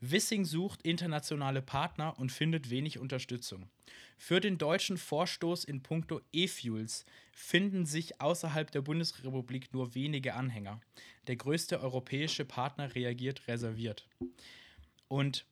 [0.00, 3.68] Wissing sucht internationale Partner und findet wenig Unterstützung.
[4.18, 10.80] Für den deutschen Vorstoß in puncto E-Fuels finden sich außerhalb der Bundesrepublik nur wenige Anhänger.
[11.26, 14.06] Der größte europäische Partner reagiert reserviert.
[15.08, 15.46] Und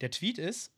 [0.00, 0.72] der Tweet ist,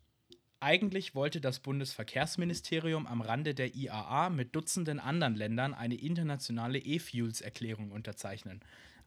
[0.60, 7.92] eigentlich wollte das Bundesverkehrsministerium am Rande der IAA mit Dutzenden anderen Ländern eine internationale E-Fuels-Erklärung
[7.92, 8.60] unterzeichnen.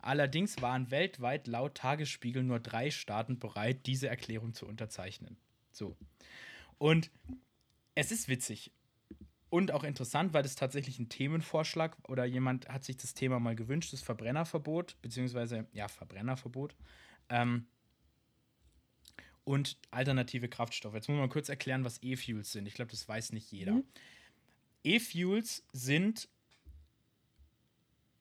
[0.04, 5.38] Allerdings waren weltweit laut Tagesspiegel nur drei Staaten bereit, diese Erklärung zu unterzeichnen.
[5.72, 5.96] So.
[6.78, 7.10] Und
[7.96, 8.72] es ist witzig
[9.50, 13.56] und auch interessant, weil es tatsächlich ein Themenvorschlag oder jemand hat sich das Thema mal
[13.56, 16.76] gewünscht, das Verbrennerverbot, beziehungsweise, ja, Verbrennerverbot.
[17.30, 17.68] Ähm,
[19.44, 20.96] und alternative Kraftstoffe.
[20.96, 22.66] Jetzt muss man kurz erklären, was E-Fuels sind.
[22.66, 23.74] Ich glaube, das weiß nicht jeder.
[23.74, 23.84] Mhm.
[24.84, 26.30] E-Fuels sind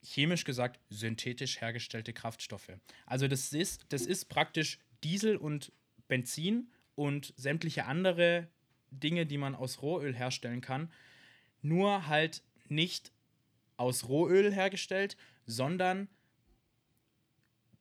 [0.03, 2.73] chemisch gesagt synthetisch hergestellte Kraftstoffe.
[3.07, 5.73] Also das ist, das ist praktisch Diesel und
[6.09, 8.49] Benzin und sämtliche andere
[8.91, 10.93] Dinge, die man aus Rohöl herstellen kann,
[11.63, 13.13] nur halt nicht
[13.77, 16.09] aus Rohöl hergestellt, sondern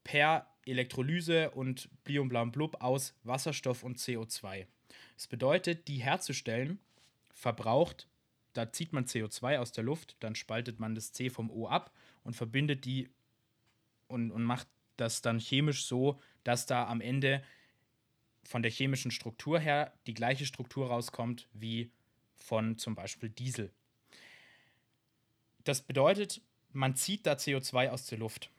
[0.04, 4.68] per Elektrolyse und Bliumblamblub aus Wasserstoff und CO2.
[5.16, 6.80] Das bedeutet, die herzustellen
[7.34, 8.08] verbraucht,
[8.54, 11.92] da zieht man CO2 aus der Luft, dann spaltet man das C vom O ab
[12.24, 13.10] und verbindet die
[14.08, 17.44] und, und macht das dann chemisch so, dass da am Ende
[18.44, 21.92] von der chemischen Struktur her die gleiche Struktur rauskommt wie
[22.36, 23.72] von zum Beispiel Diesel.
[25.64, 28.50] Das bedeutet, man zieht da CO2 aus der Luft.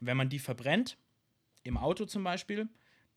[0.00, 0.96] Wenn man die verbrennt,
[1.62, 2.68] im Auto zum Beispiel,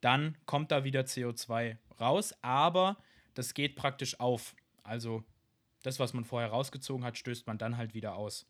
[0.02, 2.98] dann kommt da wieder CO2 raus, aber
[3.34, 4.56] das geht praktisch auf.
[4.84, 5.24] Also
[5.84, 8.48] das, was man vorher rausgezogen hat, stößt man dann halt wieder aus.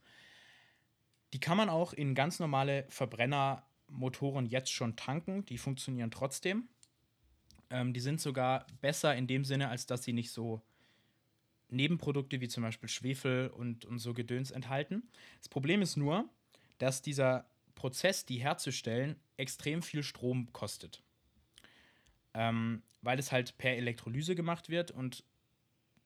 [1.33, 5.45] Die kann man auch in ganz normale Verbrennermotoren jetzt schon tanken.
[5.45, 6.67] Die funktionieren trotzdem.
[7.69, 10.61] Ähm, die sind sogar besser in dem Sinne, als dass sie nicht so
[11.69, 15.03] Nebenprodukte wie zum Beispiel Schwefel und, und so Gedöns enthalten.
[15.39, 16.29] Das Problem ist nur,
[16.77, 21.01] dass dieser Prozess, die herzustellen, extrem viel Strom kostet.
[22.33, 25.23] Ähm, weil es halt per Elektrolyse gemacht wird und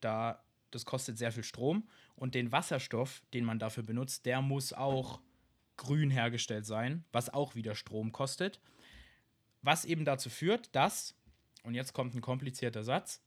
[0.00, 4.72] da das kostet sehr viel Strom und den Wasserstoff, den man dafür benutzt, der muss
[4.72, 5.20] auch
[5.76, 8.60] grün hergestellt sein, was auch wieder Strom kostet.
[9.62, 11.14] Was eben dazu führt, dass,
[11.62, 13.22] und jetzt kommt ein komplizierter Satz,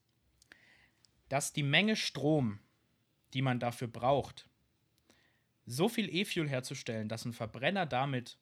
[1.28, 2.60] dass die Menge Strom,
[3.34, 4.50] die man dafür braucht,
[5.66, 8.40] so viel E-Fuel herzustellen, dass ein Verbrenner damit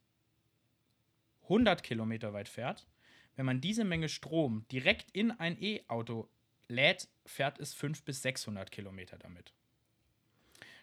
[1.43, 2.87] 100 Kilometer weit fährt,
[3.35, 6.29] wenn man diese Menge Strom direkt in ein E-Auto
[6.67, 9.53] lädt, fährt es 500 bis 600 Kilometer damit.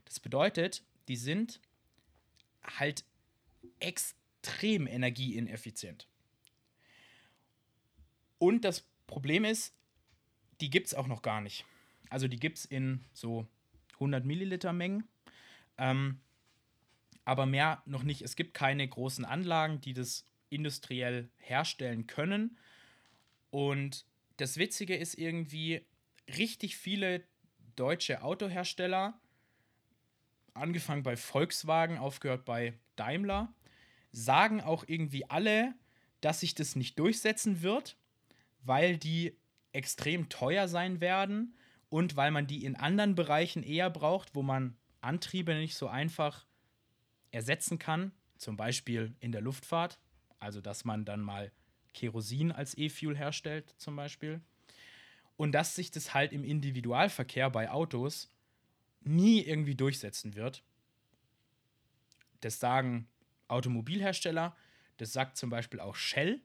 [0.04, 1.60] Das bedeutet, die sind
[2.62, 3.04] halt
[3.80, 6.08] extrem energieineffizient.
[8.38, 9.74] Und das Problem ist,
[10.60, 11.64] die gibt es auch noch gar nicht.
[12.10, 13.46] Also die gibt es in so
[13.94, 15.08] 100 Milliliter Mengen,
[15.78, 16.20] ähm,
[17.24, 18.22] aber mehr noch nicht.
[18.22, 22.58] Es gibt keine großen Anlagen, die das industriell herstellen können.
[23.50, 25.86] Und das Witzige ist irgendwie,
[26.36, 27.22] richtig viele
[27.76, 29.20] deutsche Autohersteller,
[30.54, 33.52] angefangen bei Volkswagen, aufgehört bei Daimler,
[34.12, 35.74] sagen auch irgendwie alle,
[36.20, 37.96] dass sich das nicht durchsetzen wird,
[38.62, 39.36] weil die
[39.72, 41.56] extrem teuer sein werden
[41.88, 46.46] und weil man die in anderen Bereichen eher braucht, wo man Antriebe nicht so einfach
[47.30, 49.98] ersetzen kann, zum Beispiel in der Luftfahrt,
[50.38, 51.52] also dass man dann mal
[51.94, 54.40] Kerosin als E-Fuel herstellt zum Beispiel.
[55.36, 58.30] Und dass sich das halt im Individualverkehr bei Autos
[59.00, 60.62] nie irgendwie durchsetzen wird.
[62.40, 63.08] Das sagen
[63.48, 64.56] Automobilhersteller,
[64.96, 66.40] das sagt zum Beispiel auch Shell.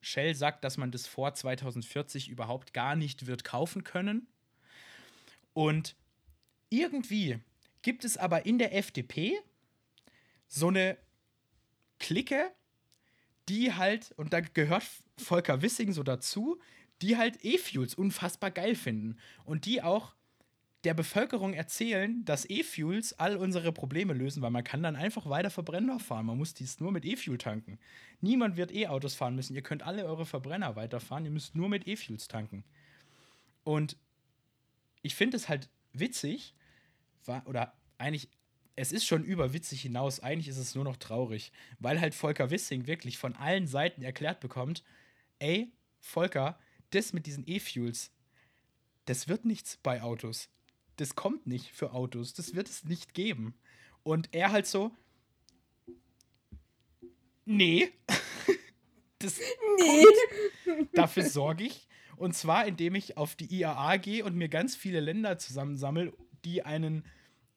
[0.00, 4.26] Shell sagt, dass man das vor 2040 überhaupt gar nicht wird kaufen können.
[5.52, 5.96] Und
[6.70, 7.38] irgendwie
[7.82, 9.38] gibt es aber in der FDP
[10.48, 10.96] so eine
[11.98, 12.52] Clique,
[13.48, 14.84] die halt, und da gehört
[15.18, 16.60] Volker Wissing so dazu,
[17.00, 20.14] die halt E-Fuels unfassbar geil finden und die auch
[20.84, 25.50] der Bevölkerung erzählen, dass E-Fuels all unsere Probleme lösen, weil man kann dann einfach weiter
[25.50, 26.26] Verbrenner fahren.
[26.26, 27.78] Man muss dies nur mit E-Fuel tanken.
[28.20, 29.54] Niemand wird E-Autos fahren müssen.
[29.54, 31.24] Ihr könnt alle eure Verbrenner weiterfahren.
[31.24, 32.64] Ihr müsst nur mit E-Fuels tanken.
[33.62, 33.96] Und
[35.02, 36.54] ich finde es halt witzig,
[37.44, 38.28] oder eigentlich,
[38.76, 40.20] es ist schon über witzig hinaus.
[40.20, 44.40] Eigentlich ist es nur noch traurig, weil halt Volker Wissing wirklich von allen Seiten erklärt
[44.40, 44.82] bekommt:
[45.38, 46.58] ey, Volker,
[46.90, 48.10] das mit diesen E-Fuels,
[49.04, 50.48] das wird nichts bei Autos
[50.96, 53.54] das kommt nicht für Autos, das wird es nicht geben.
[54.02, 54.90] Und er halt so,
[57.44, 57.90] nee,
[59.18, 59.38] das
[59.78, 60.04] nee.
[60.64, 60.96] Kommt.
[60.96, 61.88] dafür sorge ich.
[62.16, 66.12] Und zwar, indem ich auf die IAA gehe und mir ganz viele Länder zusammensammle,
[66.44, 67.04] die einen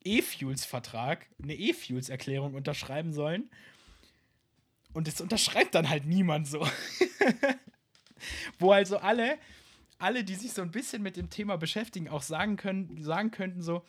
[0.05, 3.49] E-Fuels-Vertrag, eine E-Fuels-Erklärung unterschreiben sollen.
[4.93, 6.65] Und das unterschreibt dann halt niemand so.
[8.59, 9.37] Wo also alle
[9.97, 13.61] alle, die sich so ein bisschen mit dem Thema beschäftigen, auch sagen können, sagen könnten
[13.61, 13.83] so,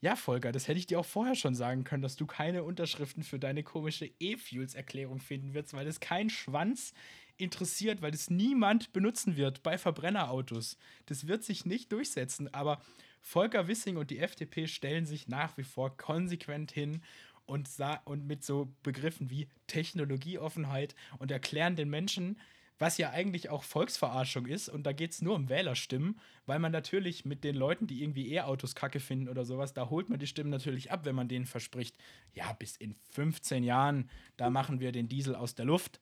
[0.00, 3.22] ja, Volker, das hätte ich dir auch vorher schon sagen können, dass du keine Unterschriften
[3.22, 6.92] für deine komische E-Fuels-Erklärung finden wirst, weil das kein Schwanz
[7.38, 10.76] interessiert, weil das niemand benutzen wird bei Verbrennerautos.
[11.06, 12.82] Das wird sich nicht durchsetzen, aber
[13.26, 17.02] Volker Wissing und die FDP stellen sich nach wie vor konsequent hin
[17.44, 17.68] und,
[18.04, 22.38] und mit so Begriffen wie Technologieoffenheit und erklären den Menschen,
[22.78, 24.68] was ja eigentlich auch Volksverarschung ist.
[24.68, 28.32] Und da geht es nur um Wählerstimmen, weil man natürlich mit den Leuten, die irgendwie
[28.32, 31.46] E-Autos kacke finden oder sowas, da holt man die Stimmen natürlich ab, wenn man denen
[31.46, 31.98] verspricht,
[32.32, 36.00] ja, bis in 15 Jahren, da machen wir den Diesel aus der Luft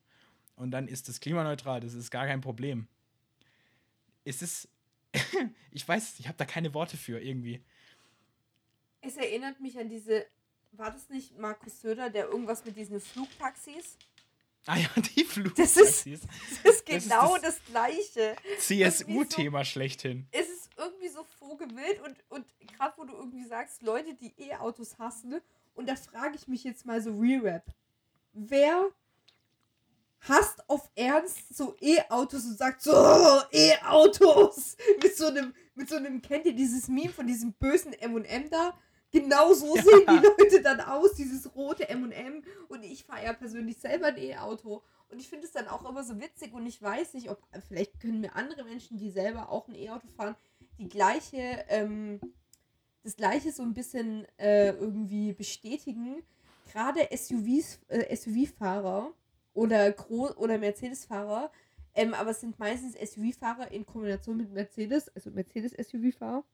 [0.57, 2.87] und dann ist es klimaneutral, das ist gar kein Problem.
[4.27, 4.69] Es ist,
[5.73, 7.63] ich weiß, ich habe da keine Worte für irgendwie.
[9.01, 10.27] Es erinnert mich an diese,
[10.73, 13.97] war das nicht Markus Söder, der irgendwas mit diesen Flugtaxis?
[14.67, 15.75] Ah ja, die Flugtaxis.
[15.75, 16.25] Das ist,
[16.65, 18.37] das ist genau das, das, gleiche.
[18.59, 20.27] CSU-Thema so, schlechthin.
[20.33, 24.99] Es ist irgendwie so vogelwild und, und gerade wo du irgendwie sagst, Leute, die E-Autos
[24.99, 25.41] hassen,
[25.75, 27.65] und da frage ich mich jetzt mal so Re-Rap.
[28.33, 28.91] Wer
[30.29, 32.93] hasst auf Ernst so E-Autos und sagt so
[33.53, 38.51] E-Autos mit so einem mit so einem kennt ihr dieses Meme von diesem bösen M&M
[38.51, 38.75] da
[39.15, 39.83] Genau so ja.
[39.83, 42.43] sehen die Leute dann aus, dieses rote MM.
[42.67, 44.83] Und ich fahre ja persönlich selber ein E-Auto.
[45.09, 48.01] Und ich finde es dann auch immer so witzig und ich weiß nicht, ob vielleicht
[48.01, 50.35] können mir andere Menschen, die selber auch ein E-Auto fahren,
[50.79, 52.21] die gleiche, ähm,
[53.05, 56.25] das gleiche so ein bisschen äh, irgendwie bestätigen.
[56.73, 59.13] Gerade SUVs, äh, SUV-Fahrer
[59.55, 61.51] oder Gro oder Mercedes-Fahrer,
[61.95, 66.45] ähm, aber es sind meistens SUV-Fahrer in Kombination mit Mercedes, also Mercedes-SUV-Fahrer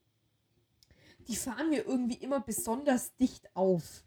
[1.29, 4.05] die fahren mir irgendwie immer besonders dicht auf.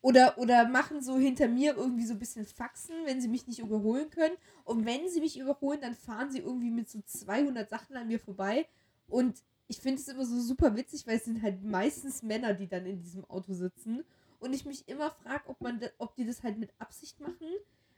[0.00, 3.58] Oder, oder machen so hinter mir irgendwie so ein bisschen Faxen, wenn sie mich nicht
[3.58, 4.36] überholen können.
[4.64, 8.20] Und wenn sie mich überholen, dann fahren sie irgendwie mit so 200 Sachen an mir
[8.20, 8.68] vorbei.
[9.08, 12.68] Und ich finde es immer so super witzig, weil es sind halt meistens Männer, die
[12.68, 14.04] dann in diesem Auto sitzen.
[14.40, 15.56] Und ich mich immer frage, ob,
[15.96, 17.48] ob die das halt mit Absicht machen,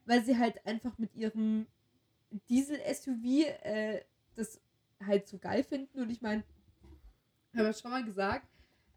[0.06, 1.66] weil sie halt einfach mit ihrem
[2.48, 3.24] Diesel-SUV
[3.62, 4.00] äh,
[4.34, 4.60] das
[5.04, 6.00] halt so geil finden.
[6.00, 6.42] Und ich meine,
[7.56, 8.46] habe schon mal gesagt,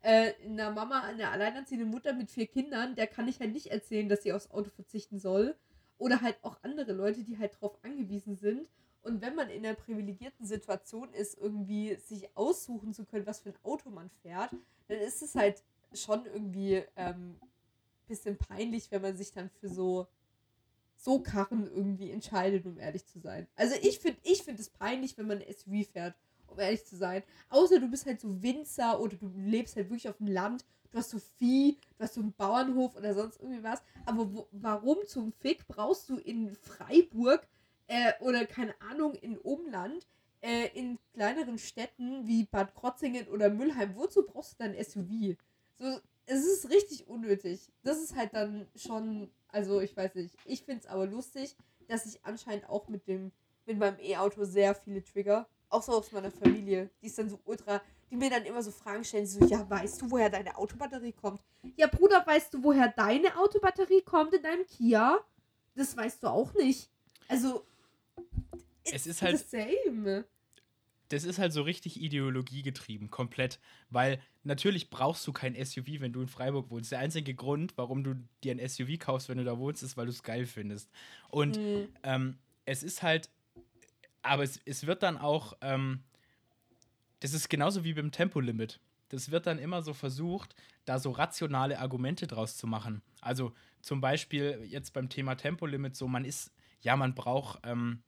[0.01, 4.07] äh, einer Mama, einer alleinerziehenden Mutter mit vier Kindern, der kann ich halt nicht erzählen,
[4.07, 5.55] dass sie aufs Auto verzichten soll.
[5.97, 8.69] Oder halt auch andere Leute, die halt darauf angewiesen sind.
[9.01, 13.49] Und wenn man in einer privilegierten Situation ist, irgendwie sich aussuchen zu können, was für
[13.49, 14.51] ein Auto man fährt,
[14.87, 17.39] dann ist es halt schon irgendwie ein ähm,
[18.07, 20.07] bisschen peinlich, wenn man sich dann für so
[20.99, 23.47] so Karren irgendwie entscheidet, um ehrlich zu sein.
[23.55, 26.15] Also ich finde ich find es peinlich, wenn man ein SUV fährt,
[26.47, 27.23] um ehrlich zu sein.
[27.49, 30.97] Außer du bist halt so Winzer oder du lebst halt wirklich auf dem Land, du
[30.97, 33.81] hast so Vieh, du hast so einen Bauernhof oder sonst irgendwie was.
[34.05, 37.47] Aber wo, warum zum Fick brauchst du in Freiburg
[37.87, 40.05] äh, oder keine Ahnung in Umland
[40.41, 45.37] äh, in kleineren Städten wie Bad Krotzingen oder Müllheim, wozu brauchst du dann ein SUV?
[45.75, 45.99] So,
[46.29, 47.71] es ist richtig unnötig.
[47.83, 50.35] Das ist halt dann schon, also ich weiß nicht.
[50.45, 51.55] Ich finde es aber lustig,
[51.87, 53.31] dass ich anscheinend auch mit dem,
[53.65, 57.39] mit meinem E-Auto sehr viele Trigger, auch so aus meiner Familie, die ist dann so
[57.45, 61.13] ultra, die mir dann immer so Fragen stellen, so, ja, weißt du, woher deine Autobatterie
[61.13, 61.41] kommt?
[61.75, 65.19] Ja, Bruder, weißt du, woher deine Autobatterie kommt in deinem Kia?
[65.75, 66.91] Das weißt du auch nicht.
[67.27, 67.65] Also,
[68.83, 69.37] es ist halt.
[69.47, 70.25] Same.
[71.09, 73.59] Das ist halt so richtig ideologiegetrieben, komplett.
[73.89, 76.91] Weil natürlich brauchst du kein SUV, wenn du in Freiburg wohnst.
[76.91, 80.05] Der einzige Grund, warum du dir ein SUV kaufst, wenn du da wohnst, ist, weil
[80.05, 80.89] du es geil findest.
[81.29, 81.87] Und mhm.
[82.03, 83.29] ähm, es ist halt,
[84.21, 86.03] aber es, es wird dann auch, ähm,
[87.19, 88.79] das ist genauso wie beim Tempolimit.
[89.09, 90.55] Das wird dann immer so versucht,
[90.85, 93.01] da so rationale Argumente draus zu machen.
[93.21, 96.51] Also zum Beispiel jetzt beim Thema Tempolimit, so man ist,
[96.81, 98.03] ja, man braucht, ähm,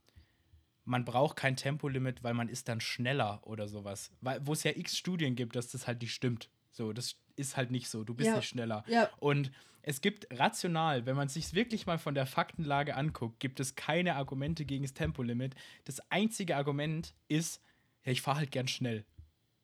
[0.83, 4.11] man braucht kein Tempolimit, weil man ist dann schneller oder sowas.
[4.41, 6.49] Wo es ja x Studien gibt, dass das halt nicht stimmt.
[6.71, 8.03] So, das ist halt nicht so.
[8.03, 8.35] Du bist ja.
[8.35, 8.83] nicht schneller.
[8.87, 9.09] Ja.
[9.19, 9.51] Und
[9.83, 14.15] es gibt rational, wenn man sich wirklich mal von der Faktenlage anguckt, gibt es keine
[14.15, 15.55] Argumente gegen das Tempolimit.
[15.85, 17.61] Das einzige Argument ist,
[18.03, 19.05] ja, ich fahre halt gern schnell.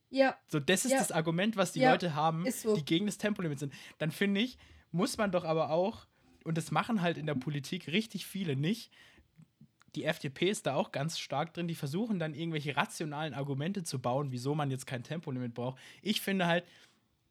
[0.09, 0.37] Ja.
[0.47, 0.99] So, das ist ja.
[0.99, 1.83] das Argument, was die.
[1.83, 2.75] Leute haben, so.
[2.75, 3.73] die gegen das Tempolimit sind.
[3.97, 4.57] Dann finde ich,
[4.91, 6.07] muss man doch aber auch,
[6.43, 8.91] und das machen halt in der Politik richtig viele nicht,
[9.97, 11.67] die FDP ist da auch ganz stark drin.
[11.67, 15.79] Die versuchen dann irgendwelche rationalen Argumente zu bauen, wieso man jetzt kein Tempolimit braucht.
[16.03, 16.65] Ich finde halt,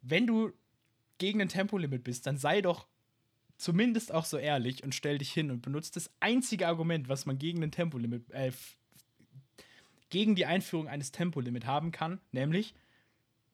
[0.02, 0.52] wenn du
[1.18, 2.88] gegen ein Tempolimit bist, dann sei doch
[3.56, 7.38] zumindest auch so ehrlich und stell dich hin und benutzt das einzige Argument, was man
[7.38, 8.50] gegen ein Tempolimit, äh,
[10.10, 12.74] gegen die Einführung eines Tempolimit haben kann, nämlich,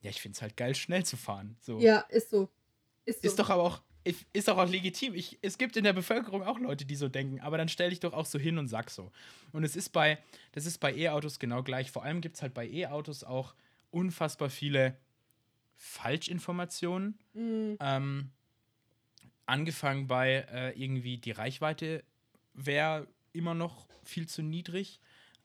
[0.01, 1.55] ja, ich finde es halt geil, schnell zu fahren.
[1.61, 1.79] So.
[1.79, 2.49] Ja, ist so.
[3.05, 3.27] Ist, so.
[3.27, 5.13] ist doch aber auch ist doch auch legitim.
[5.13, 7.99] Ich, es gibt in der Bevölkerung auch Leute, die so denken, aber dann stelle ich
[7.99, 9.11] doch auch so hin und sag so.
[9.51, 10.19] Und es ist bei,
[10.51, 11.91] das ist bei E-Autos genau gleich.
[11.91, 13.55] Vor allem gibt es halt bei E-Autos auch
[13.91, 14.97] unfassbar viele
[15.77, 17.17] Falschinformationen.
[17.33, 17.77] Mhm.
[17.79, 18.31] Ähm,
[19.45, 22.03] angefangen bei äh, irgendwie die Reichweite
[22.53, 24.99] wäre immer noch viel zu niedrig,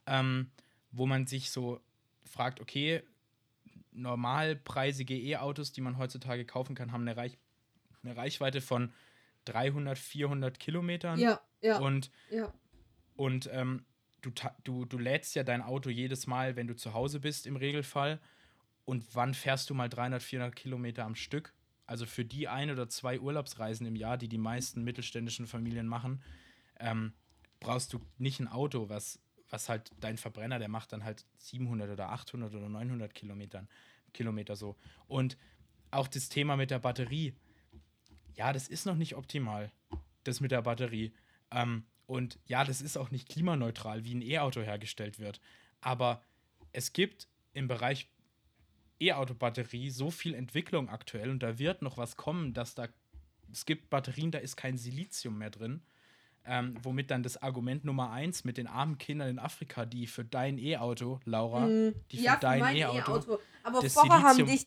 [0.06, 0.50] ähm,
[0.90, 1.80] wo man sich so
[2.24, 3.02] fragt, okay,
[3.92, 7.42] normalpreisige E-Autos, die man heutzutage kaufen kann, haben eine Reichweite
[8.08, 8.92] eine Reichweite von
[9.44, 11.18] 300, 400 Kilometern.
[11.18, 11.78] Ja, ja.
[11.78, 12.52] Und, ja.
[13.16, 13.84] und ähm,
[14.20, 14.30] du,
[14.64, 18.20] du, du lädst ja dein Auto jedes Mal, wenn du zu Hause bist, im Regelfall.
[18.84, 21.54] Und wann fährst du mal 300, 400 Kilometer am Stück?
[21.86, 26.22] Also für die ein oder zwei Urlaubsreisen im Jahr, die die meisten mittelständischen Familien machen,
[26.80, 27.12] ähm,
[27.60, 31.90] brauchst du nicht ein Auto, was, was halt dein Verbrenner, der macht dann halt 700
[31.90, 33.68] oder 800 oder 900 Kilometern,
[34.12, 34.76] Kilometer so.
[35.06, 35.38] Und
[35.90, 37.34] auch das Thema mit der Batterie
[38.38, 39.72] ja, das ist noch nicht optimal,
[40.22, 41.12] das mit der Batterie.
[41.50, 45.40] Ähm, und ja, das ist auch nicht klimaneutral, wie ein E-Auto hergestellt wird.
[45.80, 46.22] Aber
[46.72, 48.08] es gibt im Bereich
[49.00, 52.88] E-Auto-Batterie so viel Entwicklung aktuell und da wird noch was kommen, dass da
[53.50, 55.82] es gibt Batterien, da ist kein Silizium mehr drin.
[56.44, 60.24] Ähm, womit dann das Argument Nummer eins mit den armen Kindern in Afrika, die für
[60.24, 63.34] dein E-Auto, Laura, mm, die für ja, dein E-Auto.
[63.34, 64.66] E Aber vorher haben, dich,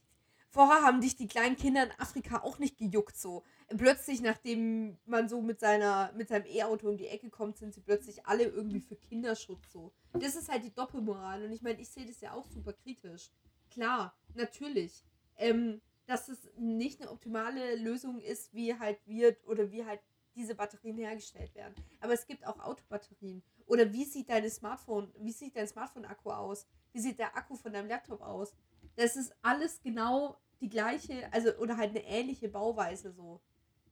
[0.51, 3.43] vorher haben dich die kleinen Kinder in Afrika auch nicht gejuckt so
[3.77, 7.81] plötzlich, nachdem man so mit, seiner, mit seinem E-Auto um die Ecke kommt, sind sie
[7.81, 9.91] plötzlich alle irgendwie für Kinderschutz so.
[10.13, 11.43] Das ist halt die Doppelmoral.
[11.43, 13.29] Und ich meine, ich sehe das ja auch super kritisch.
[13.69, 15.03] Klar, natürlich.
[15.37, 20.01] Ähm, dass es nicht eine optimale Lösung ist, wie halt wird oder wie halt
[20.35, 21.73] diese Batterien hergestellt werden.
[21.99, 23.43] Aber es gibt auch Autobatterien.
[23.65, 26.67] Oder wie sieht deine Smartphone, wie sieht dein Smartphone-Akku aus?
[26.91, 28.53] Wie sieht der Akku von deinem Laptop aus?
[29.01, 33.41] Das ist alles genau die gleiche, also oder halt eine ähnliche Bauweise so.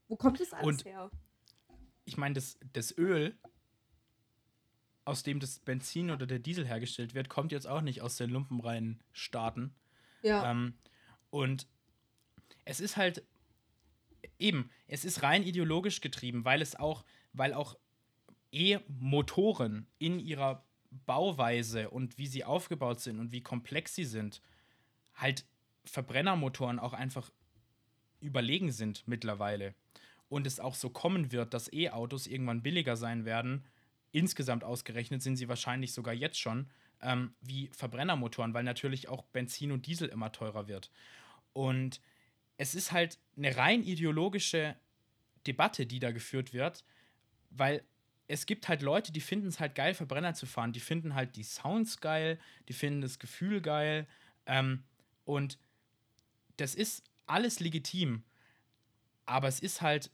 [0.07, 1.10] Wo kommt das alles und her?
[2.05, 3.36] Ich meine, das, das Öl,
[5.05, 8.30] aus dem das Benzin oder der Diesel hergestellt wird, kommt jetzt auch nicht aus den
[8.30, 9.74] lumpenreinen Staaten.
[10.22, 10.51] Ja.
[10.51, 10.78] Ähm,
[11.32, 11.68] und
[12.66, 13.26] es ist halt
[14.38, 17.03] eben, es ist rein ideologisch getrieben, weil es auch,
[17.34, 17.80] weil auch
[18.51, 20.64] E-Motoren in ihrer
[21.07, 24.39] Bauweise und wie sie aufgebaut sind und wie komplex sie sind,
[25.20, 25.46] halt
[25.86, 27.32] Verbrennermotoren auch einfach
[28.20, 29.74] überlegen sind mittlerweile
[30.28, 33.66] und es auch so kommen wird, dass E-Autos irgendwann billiger sein werden,
[34.12, 36.70] insgesamt ausgerechnet sind sie wahrscheinlich sogar jetzt schon,
[37.02, 40.92] ähm, wie Verbrennermotoren, weil natürlich auch Benzin und Diesel immer teurer wird.
[41.54, 42.02] Und
[42.58, 44.76] es ist halt eine rein ideologische
[45.48, 46.84] Debatte, die da geführt wird,
[47.50, 47.84] weil
[48.28, 50.72] es gibt halt Leute, die finden es halt geil, Verbrenner zu fahren.
[50.72, 54.08] Die finden halt die Sounds geil, die finden das Gefühl geil.
[54.46, 54.84] Ähm,
[55.30, 55.60] und
[56.58, 58.24] das ist alles legitim.
[59.26, 60.10] Aber es ist halt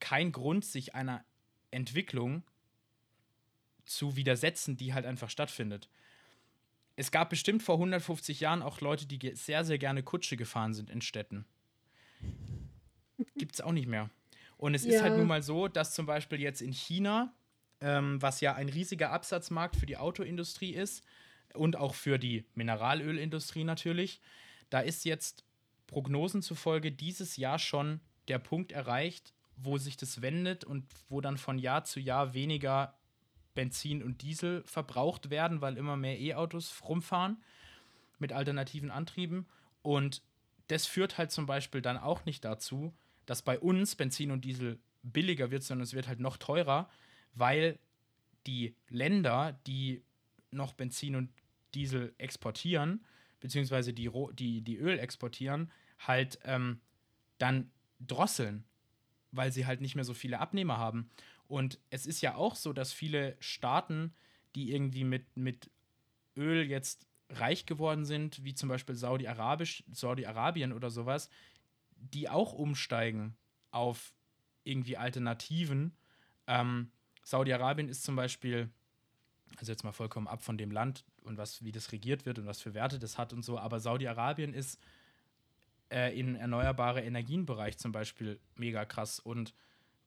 [0.00, 1.24] kein Grund, sich einer
[1.70, 2.42] Entwicklung
[3.86, 5.88] zu widersetzen, die halt einfach stattfindet.
[6.96, 10.90] Es gab bestimmt vor 150 Jahren auch Leute, die sehr, sehr gerne Kutsche gefahren sind
[10.90, 11.46] in Städten.
[13.36, 14.10] Gibt es auch nicht mehr.
[14.56, 14.94] Und es ja.
[14.94, 17.32] ist halt nun mal so, dass zum Beispiel jetzt in China,
[17.80, 21.04] ähm, was ja ein riesiger Absatzmarkt für die Autoindustrie ist
[21.54, 24.20] und auch für die Mineralölindustrie natürlich,
[24.70, 25.44] da ist jetzt
[25.86, 31.38] Prognosen zufolge dieses Jahr schon der Punkt erreicht, wo sich das wendet und wo dann
[31.38, 32.94] von Jahr zu Jahr weniger
[33.54, 37.42] Benzin und Diesel verbraucht werden, weil immer mehr E-Autos rumfahren
[38.18, 39.46] mit alternativen Antrieben.
[39.82, 40.22] Und
[40.68, 42.94] das führt halt zum Beispiel dann auch nicht dazu,
[43.26, 46.88] dass bei uns Benzin und Diesel billiger wird, sondern es wird halt noch teurer,
[47.34, 47.78] weil
[48.46, 50.02] die Länder, die
[50.50, 51.30] noch Benzin und
[51.74, 53.04] Diesel exportieren,
[53.40, 56.80] beziehungsweise die, die, die Öl exportieren, halt ähm,
[57.38, 57.70] dann
[58.00, 58.64] drosseln,
[59.32, 61.10] weil sie halt nicht mehr so viele Abnehmer haben.
[61.46, 64.14] Und es ist ja auch so, dass viele Staaten,
[64.54, 65.70] die irgendwie mit, mit
[66.36, 71.28] Öl jetzt reich geworden sind, wie zum Beispiel Saudi-Arabisch, Saudi-Arabien oder sowas,
[71.96, 73.36] die auch umsteigen
[73.70, 74.14] auf
[74.64, 75.96] irgendwie Alternativen.
[76.46, 76.90] Ähm,
[77.22, 78.70] Saudi-Arabien ist zum Beispiel,
[79.56, 82.46] also jetzt mal vollkommen ab von dem Land und was, wie das regiert wird und
[82.46, 84.80] was für Werte das hat und so, aber Saudi-Arabien ist
[85.90, 89.54] äh, in erneuerbare Energienbereich zum Beispiel mega krass und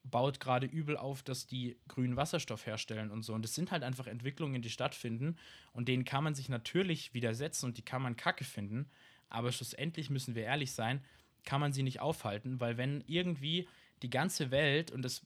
[0.03, 3.33] baut gerade übel auf, dass die grünen Wasserstoff herstellen und so.
[3.33, 5.37] Und das sind halt einfach Entwicklungen, die stattfinden
[5.73, 8.89] und denen kann man sich natürlich widersetzen und die kann man kacke finden.
[9.29, 11.03] Aber schlussendlich müssen wir ehrlich sein,
[11.45, 13.67] kann man sie nicht aufhalten, weil wenn irgendwie
[14.01, 15.25] die ganze Welt, und das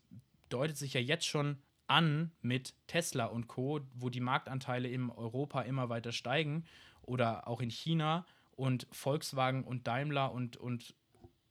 [0.49, 1.57] deutet sich ja jetzt schon
[1.87, 6.65] an mit Tesla und Co., wo die Marktanteile in Europa immer weiter steigen
[7.01, 8.25] oder auch in China
[8.55, 10.95] und Volkswagen und Daimler und, und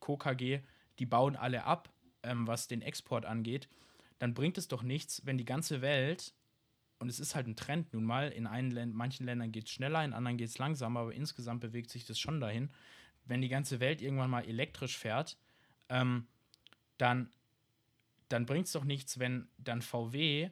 [0.00, 0.16] Co.
[0.16, 0.60] KG,
[0.98, 1.90] die bauen alle ab,
[2.22, 3.68] ähm, was den Export angeht,
[4.18, 6.34] dann bringt es doch nichts, wenn die ganze Welt,
[6.98, 10.04] und es ist halt ein Trend nun mal, in einen, manchen Ländern geht es schneller,
[10.04, 12.70] in anderen geht es langsamer, aber insgesamt bewegt sich das schon dahin,
[13.26, 15.36] wenn die ganze Welt irgendwann mal elektrisch fährt,
[15.88, 16.26] ähm,
[16.98, 17.30] dann,
[18.28, 20.50] dann bringt es doch nichts, wenn dann VW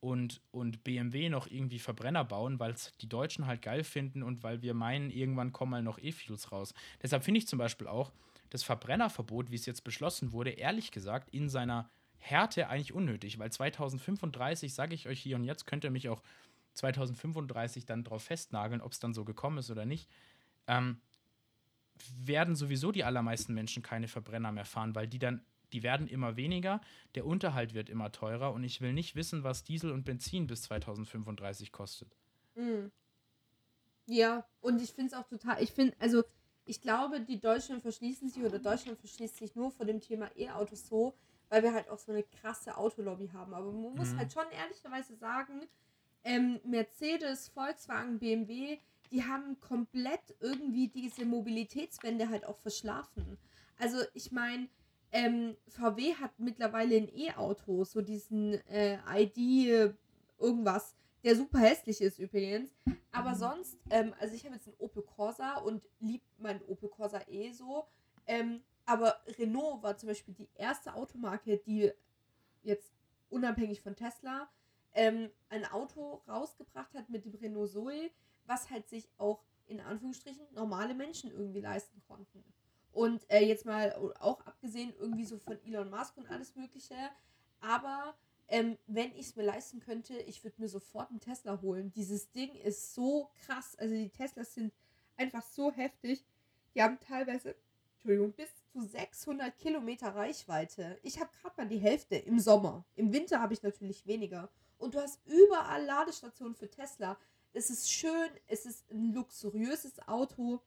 [0.00, 4.42] und, und BMW noch irgendwie Verbrenner bauen, weil es die Deutschen halt geil finden und
[4.42, 6.74] weil wir meinen, irgendwann kommen mal noch E-Fuels raus.
[7.02, 8.12] Deshalb finde ich zum Beispiel auch
[8.48, 13.50] das Verbrennerverbot, wie es jetzt beschlossen wurde, ehrlich gesagt, in seiner Härte eigentlich unnötig, weil
[13.50, 16.22] 2035, sage ich euch hier und jetzt, könnt ihr mich auch
[16.74, 20.08] 2035 dann drauf festnageln, ob es dann so gekommen ist oder nicht.
[20.66, 21.00] Ähm,
[22.18, 25.42] werden sowieso die allermeisten Menschen keine Verbrenner mehr fahren, weil die dann,
[25.72, 26.80] die werden immer weniger,
[27.14, 30.62] der Unterhalt wird immer teurer und ich will nicht wissen, was Diesel und Benzin bis
[30.62, 32.16] 2035 kostet.
[32.54, 32.90] Mhm.
[34.06, 36.24] Ja, und ich finde es auch total, ich finde, also
[36.64, 40.86] ich glaube, die Deutschen verschließen sich oder Deutschland verschließt sich nur vor dem Thema E-Autos
[40.86, 41.14] so,
[41.48, 43.54] weil wir halt auch so eine krasse Autolobby haben.
[43.54, 44.18] Aber man muss mhm.
[44.18, 45.66] halt schon ehrlicherweise sagen,
[46.22, 48.78] ähm, Mercedes, Volkswagen, BMW,
[49.10, 53.38] die haben komplett irgendwie diese Mobilitätswende halt auch verschlafen.
[53.78, 54.68] Also ich meine,
[55.12, 59.94] ähm, VW hat mittlerweile ein E-Auto, so diesen äh, ID
[60.38, 60.94] irgendwas,
[61.24, 62.70] der super hässlich ist übrigens.
[63.12, 67.20] Aber sonst, ähm, also ich habe jetzt einen Opel Corsa und lieb meinen Opel Corsa
[67.28, 67.86] eh so.
[68.26, 71.92] Ähm, aber Renault war zum Beispiel die erste Automarke, die
[72.62, 72.92] jetzt
[73.28, 74.48] unabhängig von Tesla
[74.94, 78.10] ähm, ein Auto rausgebracht hat mit dem Renault Zoe,
[78.46, 82.42] was halt sich auch in Anführungsstrichen normale Menschen irgendwie leisten konnten.
[82.92, 86.96] Und äh, jetzt mal auch abgesehen irgendwie so von Elon Musk und alles Mögliche.
[87.60, 88.14] Aber
[88.48, 91.92] ähm, wenn ich es mir leisten könnte, ich würde mir sofort einen Tesla holen.
[91.92, 93.76] Dieses Ding ist so krass.
[93.76, 94.72] Also die Teslas sind
[95.16, 96.24] einfach so heftig.
[96.74, 97.54] Die haben teilweise,
[97.94, 100.98] Entschuldigung, bis zu 600 Kilometer Reichweite.
[101.02, 102.84] Ich habe gerade mal die Hälfte im Sommer.
[102.96, 104.50] Im Winter habe ich natürlich weniger.
[104.78, 107.18] Und du hast überall Ladestationen für Tesla
[107.52, 110.60] es ist schön, es ist ein luxuriöses Auto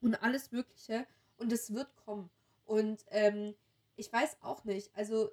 [0.00, 1.06] und alles Mögliche.
[1.38, 2.30] Und es wird kommen.
[2.64, 3.54] Und ähm,
[3.96, 5.30] ich weiß auch nicht, also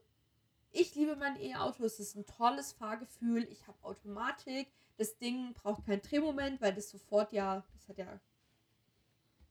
[0.71, 5.85] ich liebe mein E-Auto, es ist ein tolles Fahrgefühl, ich habe Automatik, das Ding braucht
[5.85, 8.19] keinen Drehmoment, weil das sofort ja, das hat ja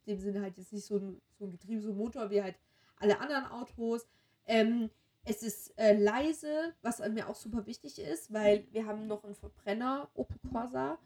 [0.07, 2.42] in dem Sinne halt jetzt nicht so ein, so ein Getriebe, so ein Motor wie
[2.42, 2.57] halt
[2.96, 4.07] alle anderen Autos.
[4.46, 4.90] Ähm,
[5.24, 9.34] es ist äh, leise, was mir auch super wichtig ist, weil wir haben noch einen
[9.34, 10.98] Verbrenner Opel Corsa.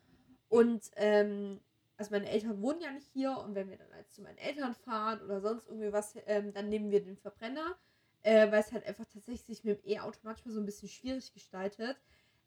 [0.49, 1.61] Und ähm,
[1.97, 4.74] also meine Eltern wohnen ja nicht hier und wenn wir dann halt zu meinen Eltern
[4.74, 7.76] fahren oder sonst irgendwie was, ähm, dann nehmen wir den Verbrenner,
[8.22, 11.32] äh, weil es halt einfach tatsächlich sich mit dem E-Auto manchmal so ein bisschen schwierig
[11.32, 11.97] gestaltet.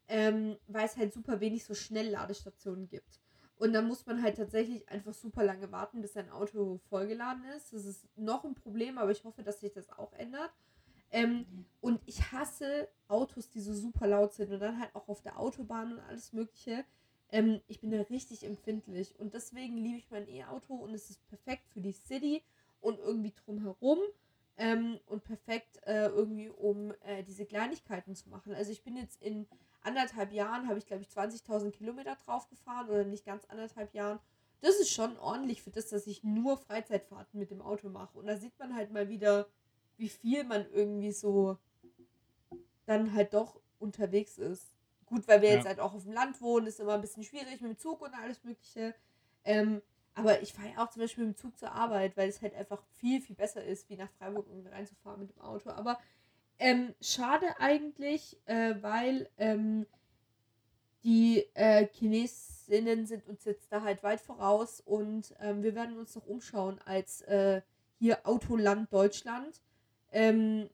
[0.07, 3.19] ähm, weil es halt super wenig so Schnellladestationen gibt.
[3.57, 7.73] Und dann muss man halt tatsächlich einfach super lange warten, bis sein Auto vollgeladen ist.
[7.73, 10.51] Das ist noch ein Problem, aber ich hoffe, dass sich das auch ändert.
[11.09, 15.21] Ähm, und ich hasse Autos, die so super laut sind und dann halt auch auf
[15.21, 16.85] der Autobahn und alles Mögliche.
[17.31, 21.27] Ähm, ich bin da richtig empfindlich und deswegen liebe ich mein E-Auto und es ist
[21.27, 22.43] perfekt für die City
[22.79, 23.99] und irgendwie drumherum
[24.57, 28.53] ähm, und perfekt äh, irgendwie, um äh, diese Kleinigkeiten zu machen.
[28.53, 29.47] Also ich bin jetzt in
[29.81, 34.19] anderthalb Jahren, habe ich glaube ich 20.000 Kilometer drauf gefahren oder nicht ganz anderthalb Jahren.
[34.61, 38.17] Das ist schon ordentlich für das, dass ich nur Freizeitfahrten mit dem Auto mache.
[38.17, 39.47] Und da sieht man halt mal wieder,
[39.97, 41.57] wie viel man irgendwie so
[42.85, 44.76] dann halt doch unterwegs ist.
[45.07, 45.55] Gut, weil wir ja.
[45.55, 48.01] jetzt halt auch auf dem Land wohnen, ist immer ein bisschen schwierig mit dem Zug
[48.01, 48.93] und alles Mögliche.
[49.43, 49.81] Ähm,
[50.13, 52.55] aber ich fahre ja auch zum Beispiel mit dem Zug zur Arbeit, weil es halt
[52.55, 55.69] einfach viel, viel besser ist, wie nach Freiburg irgendwie reinzufahren mit dem Auto.
[55.69, 55.99] Aber
[56.59, 59.85] ähm, schade eigentlich, äh, weil ähm,
[61.03, 66.15] die äh, Chinesinnen sind uns jetzt da halt weit voraus und ähm, wir werden uns
[66.15, 67.61] noch umschauen als äh,
[67.99, 69.61] hier Autoland Deutschland.
[70.11, 70.69] Ähm,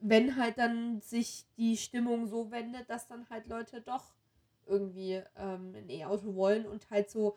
[0.00, 4.14] wenn halt dann sich die Stimmung so wendet, dass dann halt Leute doch
[4.66, 7.36] irgendwie ähm, ein E-Auto wollen und halt so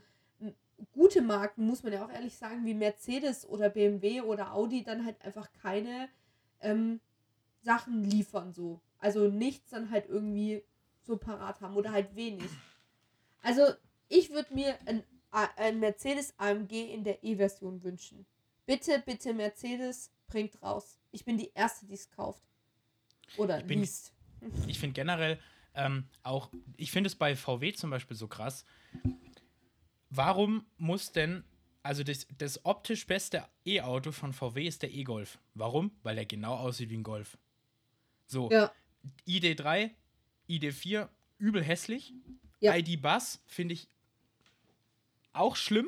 [0.91, 5.05] gute Marken, muss man ja auch ehrlich sagen, wie Mercedes oder BMW oder Audi dann
[5.05, 6.09] halt einfach keine
[6.61, 6.99] ähm,
[7.61, 8.81] Sachen liefern so.
[8.99, 10.63] Also nichts dann halt irgendwie
[11.01, 12.49] so parat haben oder halt wenig.
[13.41, 13.63] Also
[14.07, 18.25] ich würde mir ein, ein Mercedes AMG in der E-Version wünschen.
[18.65, 20.97] Bitte, bitte Mercedes, bringt raus.
[21.11, 22.41] Ich bin die Erste, die es kauft.
[23.37, 24.13] Oder ich bin, liest.
[24.67, 25.39] Ich finde generell
[25.75, 28.65] ähm, auch, ich finde es bei VW zum Beispiel so krass.
[30.09, 31.43] Warum muss denn,
[31.81, 35.39] also das, das optisch beste E-Auto von VW ist der E-Golf.
[35.55, 35.91] Warum?
[36.03, 37.37] Weil er genau aussieht wie ein Golf.
[38.27, 38.71] So, ja.
[39.27, 39.91] ID3,
[40.49, 41.09] ID4,
[41.39, 42.13] übel hässlich.
[42.59, 42.75] Ja.
[42.75, 43.87] ID Bus finde ich
[45.33, 45.87] auch schlimm.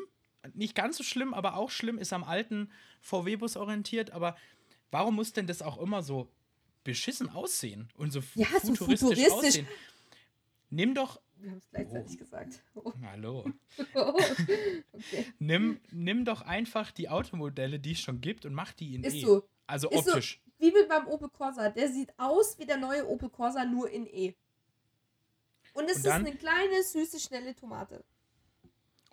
[0.54, 1.98] Nicht ganz so schlimm, aber auch schlimm.
[1.98, 2.72] Ist am alten
[3.02, 4.12] VW-Bus orientiert.
[4.12, 4.36] Aber
[4.92, 6.30] warum muss denn das auch immer so
[6.86, 9.68] beschissen aussehen und so, ja, futuristisch, so futuristisch aussehen?
[10.70, 11.20] Nimm doch.
[11.38, 12.20] Wir haben es gleichzeitig oh.
[12.20, 12.64] gesagt.
[12.76, 12.94] Oh.
[13.04, 13.52] Hallo.
[13.96, 14.14] oh.
[14.94, 15.26] okay.
[15.40, 19.16] nimm, nimm doch einfach die Automodelle, die es schon gibt, und mach die in Ist
[19.16, 19.22] E.
[19.22, 19.48] So.
[19.68, 20.42] Also Ist optisch.
[20.60, 21.70] So wie meinem Opel Corsa.
[21.70, 24.34] Der sieht aus wie der neue Opel Corsa, nur in E.
[25.74, 28.06] Und es und dann, ist eine kleine, süße, schnelle Tomate.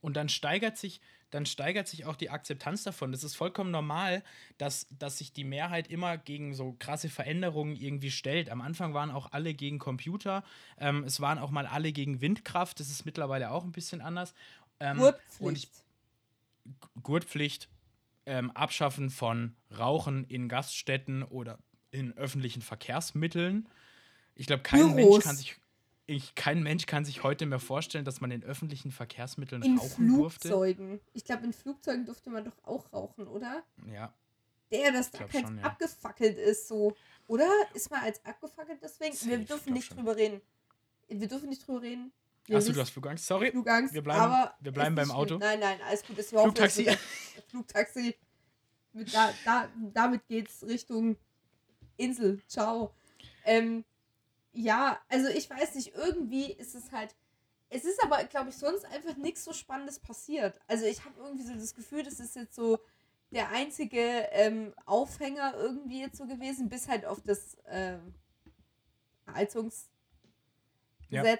[0.01, 1.01] Und dann steigert sich,
[1.33, 3.11] dann steigert sich auch die Akzeptanz davon.
[3.11, 4.23] Das ist vollkommen normal,
[4.59, 8.51] dass, dass sich die Mehrheit immer gegen so krasse Veränderungen irgendwie stellt.
[8.51, 10.45] Am Anfang waren auch alle gegen Computer.
[10.79, 12.79] Ähm, es waren auch mal alle gegen Windkraft.
[12.81, 14.35] Das ist mittlerweile auch ein bisschen anders.
[14.79, 15.71] Ähm, Gurtpflicht.
[16.65, 17.69] Ich, Gurtpflicht,
[18.27, 21.59] ähm, Abschaffen von Rauchen in Gaststätten oder
[21.91, 23.69] in öffentlichen Verkehrsmitteln.
[24.35, 25.57] Ich glaube, kein Mensch kann sich
[26.07, 30.09] ich, kein Mensch kann sich heute mehr vorstellen, dass man in öffentlichen Verkehrsmitteln in rauchen
[30.09, 30.89] Flugzeugen.
[30.91, 31.11] durfte.
[31.15, 33.63] Ich glaube, in Flugzeugen durfte man doch auch rauchen, oder?
[33.93, 34.13] Ja.
[34.73, 35.65] Der, dass da kein schon, ja.
[35.65, 36.97] abgefackelt ist, so.
[37.29, 37.49] Oder?
[37.75, 39.17] Ist man als abgefackelt deswegen?
[39.29, 39.99] Wir dürfen nicht schon.
[39.99, 40.41] drüber reden.
[41.09, 42.13] Wir dürfen nicht drüber reden.
[42.51, 43.27] Achso, du hast Flugangst?
[43.27, 43.51] Sorry.
[43.51, 45.39] Flugangst, wir bleiben, wir bleiben beim Auto.
[45.39, 46.19] Nein, nein, alles gut.
[46.19, 46.89] Ist Flugtaxi.
[47.49, 48.17] Flugtaxi.
[48.93, 51.17] Da, da, damit geht's Richtung
[51.97, 52.43] Insel.
[52.49, 52.95] Ciao.
[53.45, 53.85] Ähm,
[54.53, 57.15] ja, also ich weiß nicht, irgendwie ist es halt.
[57.69, 60.61] Es ist aber, glaube ich, sonst einfach nichts so Spannendes passiert.
[60.67, 62.79] Also ich habe irgendwie so das Gefühl, das ist jetzt so
[63.31, 68.15] der einzige ähm, Aufhänger irgendwie jetzt so gewesen, bis halt auf das ähm,
[69.33, 69.91] Heizungsgesetz.
[71.11, 71.33] Ja.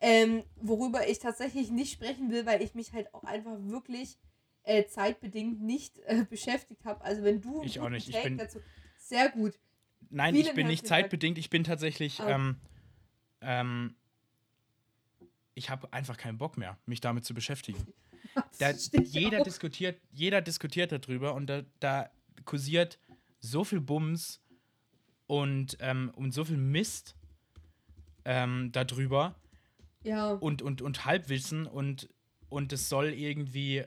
[0.00, 4.18] Ähm, worüber ich tatsächlich nicht sprechen will, weil ich mich halt auch einfach wirklich
[4.64, 7.02] äh, zeitbedingt nicht äh, beschäftigt habe.
[7.02, 8.08] Also wenn du ich auch nicht.
[8.08, 8.60] Ich bin dazu,
[8.98, 9.58] sehr gut.
[10.10, 11.38] Nein, Vielen ich bin nicht zeitbedingt.
[11.38, 12.20] Ich bin tatsächlich.
[12.20, 12.28] Oh.
[12.28, 12.56] Ähm,
[13.40, 13.94] ähm,
[15.54, 17.86] ich habe einfach keinen Bock mehr, mich damit zu beschäftigen.
[18.58, 22.10] Da, jeder diskutiert, jeder diskutiert darüber und da, da
[22.44, 22.98] kursiert
[23.38, 24.40] so viel Bums
[25.28, 27.14] und, ähm, und so viel Mist
[28.24, 29.36] ähm, darüber
[30.02, 30.32] ja.
[30.32, 32.08] und, und, und Halbwissen und,
[32.48, 33.84] und es soll irgendwie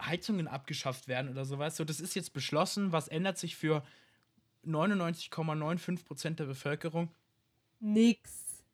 [0.00, 1.76] Heizungen abgeschafft werden oder sowas.
[1.76, 2.92] So, das ist jetzt beschlossen.
[2.92, 3.82] Was ändert sich für
[4.64, 7.10] 99,95 Prozent der Bevölkerung?
[7.80, 8.64] Nix.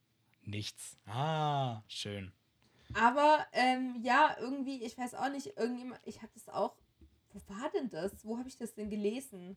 [0.42, 0.96] Nichts.
[1.06, 2.32] Ah, schön.
[2.94, 6.76] Aber ähm, ja, irgendwie, ich weiß auch nicht, irgendjemand, ich habe das auch.
[7.32, 8.24] Wo war denn das?
[8.24, 9.56] Wo habe ich das denn gelesen?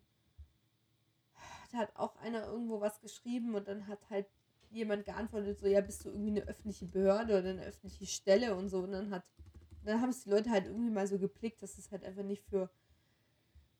[1.71, 4.25] Da hat auch einer irgendwo was geschrieben und dann hat halt
[4.71, 8.69] jemand geantwortet, so, ja, bist du irgendwie eine öffentliche Behörde oder eine öffentliche Stelle und
[8.69, 8.80] so.
[8.80, 9.23] Und dann hat,
[9.84, 12.43] dann haben es die Leute halt irgendwie mal so geblickt, dass es halt einfach nicht
[12.43, 12.69] für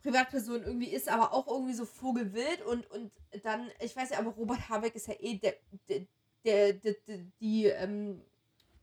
[0.02, 3.12] Privatpersonen irgendwie ist, aber auch irgendwie so vogelwild und, und
[3.44, 5.56] dann, ich weiß ja, aber Robert Habeck ist ja eh der,
[5.90, 6.06] der
[6.46, 6.96] der, der,
[7.40, 8.22] die ähm,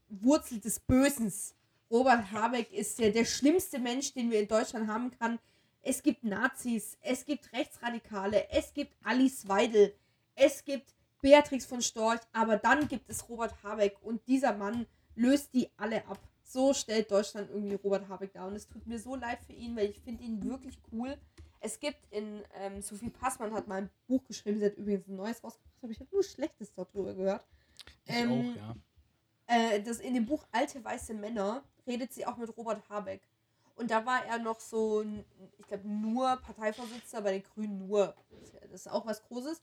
[0.09, 1.55] Wurzel des Bösens.
[1.91, 5.39] Robert Habeck ist der, der schlimmste Mensch, den wir in Deutschland haben kann.
[5.83, 9.95] Es gibt Nazis, es gibt Rechtsradikale, es gibt Alice Weidel,
[10.35, 15.55] es gibt Beatrix von Storch, aber dann gibt es Robert Habeck und dieser Mann löst
[15.55, 16.19] die alle ab.
[16.49, 19.75] So stellt Deutschland irgendwie Robert Habeck dar und es tut mir so leid für ihn,
[19.75, 21.19] weil ich finde ihn wirklich cool.
[21.59, 25.17] Es gibt in, ähm, Sophie Passmann hat mal ein Buch geschrieben, sie hat übrigens ein
[25.17, 27.45] neues rausgebracht, aber ich habe nur Schlechtes darüber gehört.
[28.05, 28.77] Ich Ähm, auch, ja.
[29.49, 33.23] Äh, das in dem Buch Alte weiße Männer redet sie auch mit Robert Habeck.
[33.75, 35.05] Und da war er noch so,
[35.59, 38.15] ich glaube, nur Parteivorsitzender bei den Grünen, nur.
[38.71, 39.61] Das ist auch was Großes.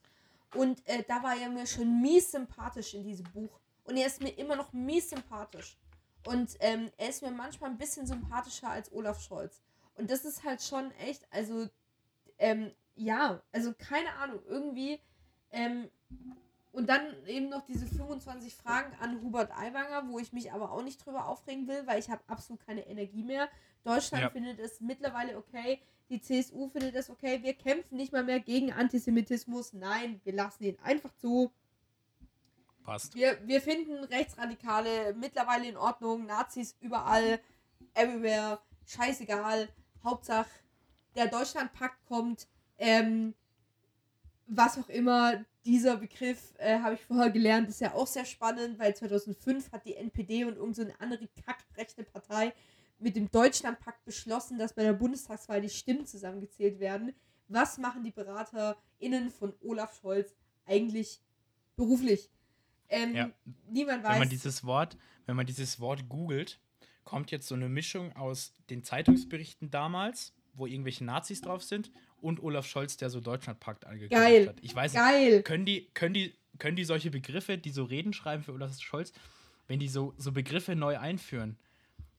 [0.56, 3.60] Und äh, da war er mir schon mies sympathisch in diesem Buch.
[3.86, 5.78] Und er ist mir immer noch mies sympathisch.
[6.26, 9.62] Und ähm, er ist mir manchmal ein bisschen sympathischer als Olaf Scholz.
[9.96, 11.68] Und das ist halt schon echt, also,
[12.40, 15.00] ähm, ja, also keine Ahnung, irgendwie,
[15.52, 15.90] ähm,
[16.72, 20.82] und dann eben noch diese 25 Fragen an Hubert Aiwanger, wo ich mich aber auch
[20.82, 23.48] nicht drüber aufregen will, weil ich habe absolut keine Energie mehr.
[23.84, 24.30] Deutschland Ja.
[24.32, 28.72] findet es mittlerweile okay, die CSU findet es okay, wir kämpfen nicht mal mehr gegen
[28.74, 29.74] Antisemitismus.
[29.74, 31.52] Nein, wir lassen ihn einfach zu.
[32.84, 33.16] Passt.
[33.16, 37.40] Wir, wir finden Rechtsradikale mittlerweile in Ordnung, Nazis überall,
[37.94, 39.70] everywhere, scheißegal.
[40.04, 40.50] Hauptsache,
[41.16, 42.48] der Deutschlandpakt kommt.
[42.78, 43.34] Ähm,
[44.48, 48.78] was auch immer, dieser Begriff äh, habe ich vorher gelernt, ist ja auch sehr spannend,
[48.80, 52.54] weil 2005 hat die NPD und irgendeine so andere kackrechte Partei
[53.00, 57.14] mit dem Deutschlandpakt beschlossen, dass bei der Bundestagswahl die Stimmen zusammengezählt werden.
[57.48, 61.22] Was machen die BeraterInnen von Olaf Scholz eigentlich
[61.76, 62.30] beruflich?
[62.94, 63.30] Ähm, Ja.
[63.70, 64.20] Niemand Wenn weiß.
[64.20, 66.60] man dieses Wort, wenn man dieses Wort googelt,
[67.04, 71.92] kommt jetzt so eine Mischung aus den Zeitungsberichten damals, wo irgendwelche Nazis drauf sind,
[72.22, 74.48] und Olaf Scholz, der so Deutschlandpakt angekündigt Geil.
[74.48, 74.56] hat.
[74.62, 75.44] Ich weiß nicht, Geil.
[75.44, 79.12] können die, können die, können die solche Begriffe, die so Reden schreiben für Olaf Scholz,
[79.68, 81.58] wenn die so, so Begriffe neu einführen,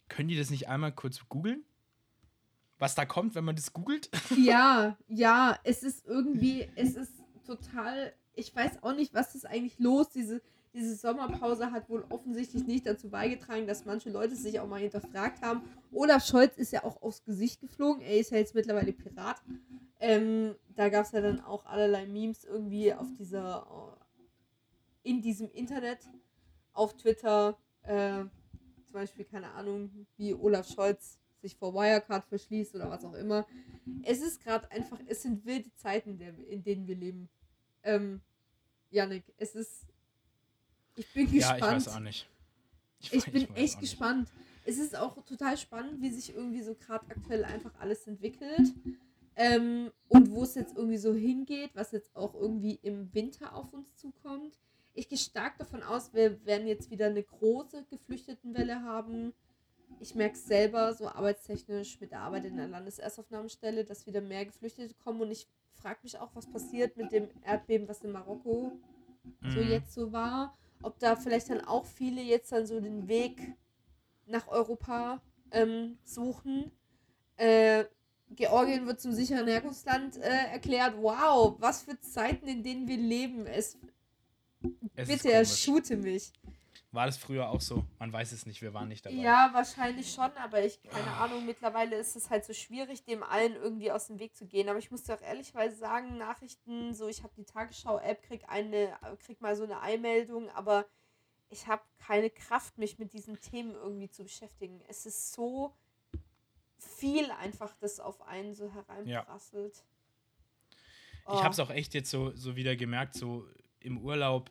[0.09, 1.65] können die das nicht einmal kurz googeln?
[2.79, 4.11] Was da kommt, wenn man das googelt?
[4.37, 7.13] Ja, ja, es ist irgendwie, es ist
[7.47, 10.11] total, ich weiß auch nicht, was ist eigentlich los.
[10.11, 10.43] Diese,
[10.75, 15.43] diese Sommerpause hat wohl offensichtlich nicht dazu beigetragen, dass manche Leute sich auch mal hinterfragt
[15.43, 15.63] haben.
[15.93, 18.03] Olaf Scholz ist ja auch aufs Gesicht geflogen.
[18.03, 19.41] Er ist ja jetzt mittlerweile Pirat.
[20.01, 23.97] Ähm, da gab es ja dann auch allerlei Memes irgendwie auf dieser,
[25.05, 26.01] äh, in diesem Internet,
[26.73, 28.25] auf Twitter, äh,
[28.85, 33.47] zum Beispiel, keine Ahnung, wie Olaf Scholz sich vor Wirecard verschließt oder was auch immer.
[34.03, 36.19] Es ist gerade einfach, es sind wilde Zeiten,
[36.49, 37.29] in denen wir leben.
[37.83, 38.21] Ähm,
[38.91, 39.87] Janik, es ist.
[40.97, 41.81] Ich bin Ja, gespannt.
[41.83, 42.29] ich weiß auch nicht.
[43.01, 44.29] Ich, weiß- bin weiß echt gespannt.
[44.65, 48.73] Es ist auch total spannend, wie sich irgendwie so gerade aktuell einfach alles entwickelt.
[49.37, 53.73] Ähm, und wo es jetzt irgendwie so hingeht, was jetzt auch irgendwie im Winter auf
[53.73, 54.57] uns zukommt.
[54.95, 59.33] Ich gehe stark davon aus, wir werden jetzt wieder eine große Geflüchtetenwelle haben.
[59.99, 64.45] Ich merke es selber, so arbeitstechnisch mit der Arbeit in der Landeserstaufnahmestelle, dass wieder mehr
[64.47, 65.21] Geflüchtete kommen.
[65.21, 68.73] Und ich frage mich auch, was passiert mit dem Erdbeben, was in Marokko
[69.43, 69.69] so Mhm.
[69.69, 70.57] jetzt so war.
[70.85, 73.41] Ob da vielleicht dann auch viele jetzt dann so den Weg
[74.27, 76.71] nach Europa ähm, suchen.
[77.37, 77.85] Äh,
[78.31, 80.95] Georgien wird zum sicheren Herkunftsland äh, erklärt.
[80.99, 83.47] Wow, was für Zeiten, in denen wir leben.
[83.47, 83.79] Es,
[84.95, 86.33] Es bitte, shoote mich.
[86.95, 87.85] War das früher auch so?
[87.99, 89.17] Man weiß es nicht, wir waren nicht dabei.
[89.17, 93.55] Ja, wahrscheinlich schon, aber ich, keine Ahnung, mittlerweile ist es halt so schwierig, dem allen
[93.57, 94.69] irgendwie aus dem Weg zu gehen.
[94.69, 98.97] Aber ich muss dir auch ehrlichweise sagen, Nachrichten, so ich habe die Tagesschau-App, krieg eine,
[99.25, 100.87] krieg mal so eine Einmeldung, aber
[101.51, 104.81] ich habe keine Kraft, mich mit diesen Themen irgendwie zu beschäftigen.
[104.89, 105.75] Es ist so
[106.79, 109.85] viel einfach, das auf einen so hereinprasselt.
[111.27, 113.49] Ich habe es auch echt jetzt so, so wieder gemerkt, so
[113.81, 114.51] im Urlaub,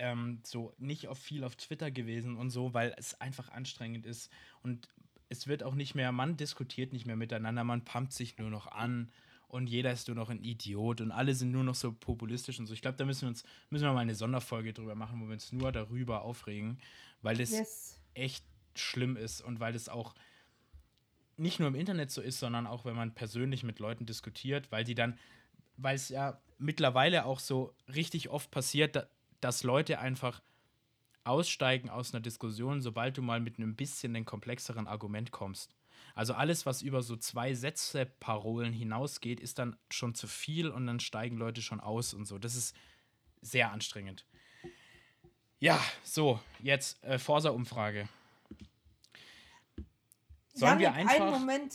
[0.00, 4.32] ähm, so nicht auf viel auf Twitter gewesen und so, weil es einfach anstrengend ist.
[4.62, 4.88] Und
[5.28, 8.66] es wird auch nicht mehr, man diskutiert nicht mehr miteinander, man pumpt sich nur noch
[8.66, 9.12] an
[9.46, 12.66] und jeder ist nur noch ein Idiot und alle sind nur noch so populistisch und
[12.66, 12.72] so.
[12.74, 15.34] Ich glaube, da müssen wir uns, müssen wir mal eine Sonderfolge drüber machen, wo wir
[15.34, 16.78] uns nur darüber aufregen,
[17.22, 18.00] weil das Yes.
[18.14, 18.44] echt
[18.74, 20.14] schlimm ist und weil es auch
[21.36, 24.84] nicht nur im Internet so ist, sondern auch, wenn man persönlich mit Leuten diskutiert, weil
[24.84, 25.18] die dann,
[25.76, 29.08] weil es ja mittlerweile auch so richtig oft passiert,
[29.40, 30.42] dass Leute einfach
[31.24, 35.74] aussteigen aus einer Diskussion, sobald du mal mit einem bisschen den komplexeren Argument kommst.
[36.14, 40.86] Also alles, was über so zwei Sätze Parolen hinausgeht, ist dann schon zu viel und
[40.86, 42.38] dann steigen Leute schon aus und so.
[42.38, 42.74] Das ist
[43.42, 44.24] sehr anstrengend.
[45.60, 48.08] Ja, so, jetzt äh, Forsa-Umfrage.
[50.54, 51.74] Sollen wir Janik, einfach- Einen Moment,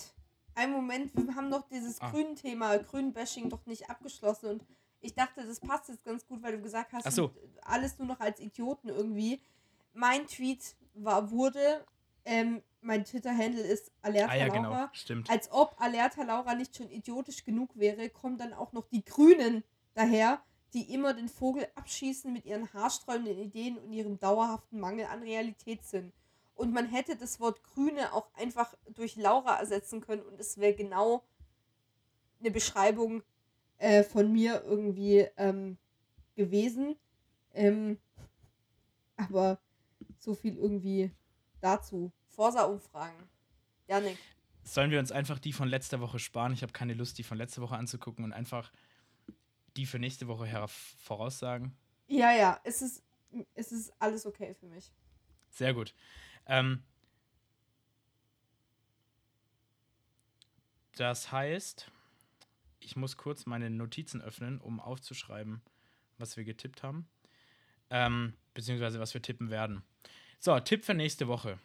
[0.56, 2.10] einen Moment, wir haben noch dieses Ah.
[2.12, 4.64] Grün-Thema, Grün-Bashing doch nicht abgeschlossen und
[5.06, 7.32] Ich dachte, das passt jetzt ganz gut, weil du gesagt hast, so.
[7.62, 9.42] alles nur noch als Idioten irgendwie.
[9.94, 11.86] Mein Tweet war, wurde,
[12.26, 14.92] ähm, mein Twitter-Handle ist Alerta Ah ja, Laura.
[15.08, 15.24] genau.
[15.28, 19.64] Als ob Alerta Laura nicht schon idiotisch genug wäre, kommen dann auch noch die Grünen
[19.94, 20.42] daher,
[20.74, 26.12] die immer den Vogel abschießen mit ihren haarsträubenden Ideen und ihrem dauerhaften Mangel an Realitätssinn.
[26.56, 30.74] Und man hätte das Wort Grüne auch einfach durch Laura ersetzen können und es wäre
[30.74, 31.24] genau
[32.40, 33.24] eine Beschreibung
[33.78, 35.78] äh, von mir irgendwie ähm,
[36.36, 36.96] gewesen.
[37.54, 37.98] Ähm,
[39.18, 39.60] aber
[40.20, 41.12] so viel irgendwie
[41.62, 42.12] dazu.
[42.30, 43.30] Forsa-Umfragen.
[43.88, 44.18] Janik.
[44.64, 46.54] Sollen wir uns einfach die von letzter Woche sparen?
[46.54, 48.72] Ich habe keine Lust, die von letzter Woche anzugucken und einfach
[49.78, 51.78] die für nächste Woche her voraussagen.
[52.08, 53.04] Ja, ja, es ist,
[53.54, 54.92] es ist alles okay für mich.
[55.50, 55.94] Sehr gut.
[56.48, 56.84] Ähm,
[60.96, 61.92] das heißt,
[62.86, 65.62] ich muss kurz meine Notizen öffnen, um aufzuschreiben,
[66.18, 67.08] was wir getippt haben.
[67.90, 69.84] Ähm, beziehungsweise was wir tippen werden.
[70.40, 71.60] So, Tipp für nächste Woche.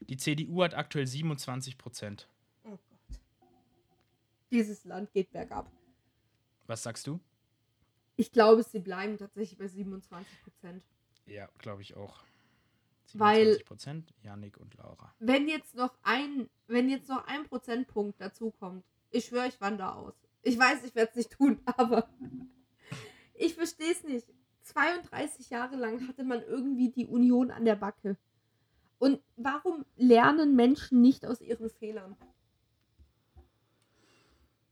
[0.00, 2.28] Die CDU hat aktuell 27 Prozent.
[2.64, 3.18] Oh Gott.
[4.50, 5.70] Dieses Land geht bergab.
[6.66, 7.20] Was sagst du?
[8.16, 10.82] Ich glaube, sie bleiben tatsächlich bei 27 Prozent.
[11.26, 12.24] Ja, glaube ich auch.
[13.14, 15.14] Weil- 27 Prozent, Janik und Laura.
[15.18, 20.14] Wenn jetzt noch ein, wenn jetzt noch ein Prozentpunkt dazukommt, ich schwöre, ich wandere aus.
[20.42, 22.08] Ich weiß, ich werde es nicht tun, aber
[23.34, 24.26] ich verstehe es nicht.
[24.62, 28.16] 32 Jahre lang hatte man irgendwie die Union an der Backe.
[28.98, 32.16] Und warum lernen Menschen nicht aus ihren Fehlern?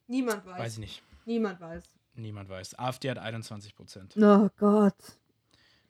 [0.08, 0.58] Niemand weiß.
[0.58, 1.02] Weiß ich nicht.
[1.24, 1.84] Niemand weiß.
[2.14, 2.78] Niemand weiß.
[2.78, 4.16] AfD hat 21 Prozent.
[4.16, 4.94] Oh Gott.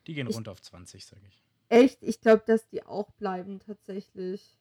[0.06, 1.42] Die gehen Ich- runter auf 20, sage ich.
[1.68, 2.02] Echt?
[2.02, 4.56] Ich glaube, dass die auch bleiben, tatsächlich.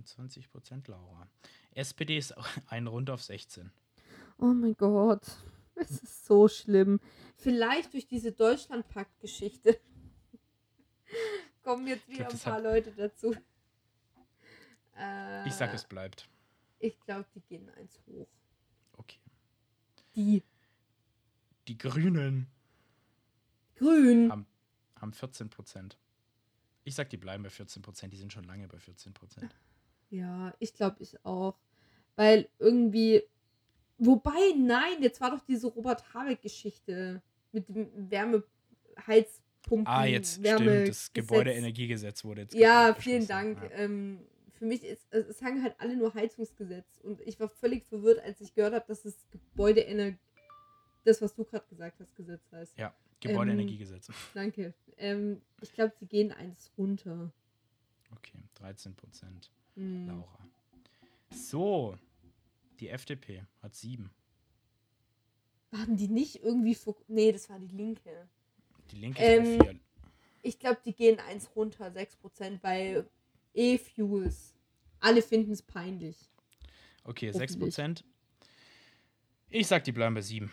[0.00, 1.28] Okay, 21 Prozent Laura.
[1.72, 2.34] SPD ist
[2.68, 3.70] ein runter auf 16.
[4.38, 5.22] Oh mein Gott.
[5.74, 7.00] Es ist so schlimm.
[7.36, 9.78] Vielleicht durch diese Deutschlandpakt-Geschichte
[11.62, 13.34] kommen jetzt wieder glaub, ein paar Leute dazu.
[14.96, 16.28] Äh, Ich sag, es bleibt.
[16.78, 18.28] Ich glaube, die gehen eins hoch.
[18.92, 19.18] Okay.
[20.14, 20.42] Die
[21.68, 22.46] Die Grünen
[23.76, 24.30] Grün.
[24.30, 24.46] haben,
[24.96, 25.96] haben 14 Prozent.
[26.84, 28.12] Ich sag, die bleiben bei 14 Prozent.
[28.12, 29.54] Die sind schon lange bei 14 Prozent.
[30.10, 31.56] Ja, ich glaube, ich auch.
[32.16, 33.22] Weil irgendwie.
[33.98, 39.86] Wobei, nein, jetzt war doch diese Robert Habeck-Geschichte mit dem Wärmeheizpumpen.
[39.86, 40.88] Ah, jetzt Wärme stimmt.
[40.88, 41.12] Das Gesetz.
[41.12, 42.54] Gebäudeenergiegesetz wurde jetzt.
[42.54, 43.62] Ja, vielen Dank.
[43.62, 43.70] Ja.
[43.72, 44.20] Ähm,
[44.60, 48.42] für mich ist, es sagen halt alle nur Heizungsgesetz und ich war völlig verwirrt, als
[48.42, 50.18] ich gehört habe, dass das Gebäudeenergie,
[51.04, 52.76] das, was du gerade gesagt hast, Gesetz heißt.
[52.76, 54.10] Ja, Gebäudeenergiegesetz.
[54.34, 54.74] Danke.
[54.98, 57.32] Ähm, ich glaube, sie gehen eins runter.
[58.12, 59.50] Okay, 13 Prozent.
[59.80, 60.06] Hm.
[60.08, 60.38] Laura.
[61.30, 61.96] So,
[62.80, 64.10] die FDP hat 7.
[65.70, 66.96] Waren die nicht irgendwie vor.
[67.08, 68.28] Nee, das war die Linke.
[68.90, 69.80] Die Linke Ähm, ist 4.
[70.42, 73.08] Ich glaube, die gehen eins runter, 6%, weil
[73.54, 74.54] E-Fuels.
[75.00, 76.16] Alle finden es peinlich.
[77.04, 77.60] Okay, 6 hoffentlich.
[77.74, 78.04] Prozent.
[79.48, 80.50] Ich sag, die bleiben bei 7.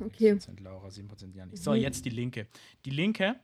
[0.00, 0.32] Okay.
[0.32, 1.56] 6% Laura, 7% Janik.
[1.58, 1.76] So, Mhm.
[1.78, 2.46] jetzt die Linke.
[2.84, 3.38] Die Linke,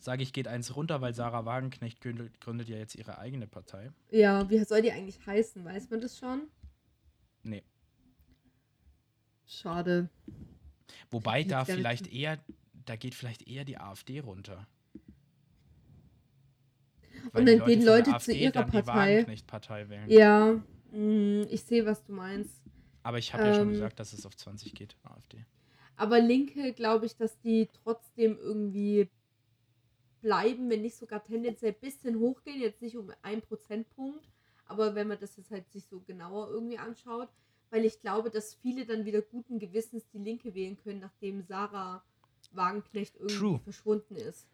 [0.00, 3.90] sage ich, geht eins runter, weil Sarah Wagenknecht gründet, gründet ja jetzt ihre eigene Partei.
[4.10, 5.64] Ja, wie soll die eigentlich heißen?
[5.64, 6.42] Weiß man das schon?
[7.42, 7.62] Nee.
[9.46, 10.08] Schade.
[11.10, 12.38] Wobei da vielleicht eher,
[12.84, 14.66] da geht vielleicht eher die AfD runter.
[17.32, 18.86] Und die dann gehen von der Leute zu ihrer Partei.
[18.86, 20.10] Wagenknecht-Partei wählen.
[20.10, 20.60] Ja,
[20.92, 22.62] mm, ich sehe, was du meinst.
[23.02, 23.72] Aber ich habe ja schon Ähm.
[23.72, 25.44] gesagt, dass es auf 20 geht, AfD.
[25.96, 29.08] Aber Linke glaube ich, dass die trotzdem irgendwie
[30.20, 32.60] bleiben, wenn nicht sogar tendenziell ein bisschen hochgehen.
[32.60, 34.28] Jetzt nicht um einen Prozentpunkt,
[34.66, 37.28] aber wenn man das jetzt halt sich so genauer irgendwie anschaut,
[37.70, 42.02] weil ich glaube, dass viele dann wieder guten Gewissens die Linke wählen können, nachdem Sarah
[42.52, 43.58] Wagenknecht irgendwie True.
[43.58, 44.46] verschwunden ist.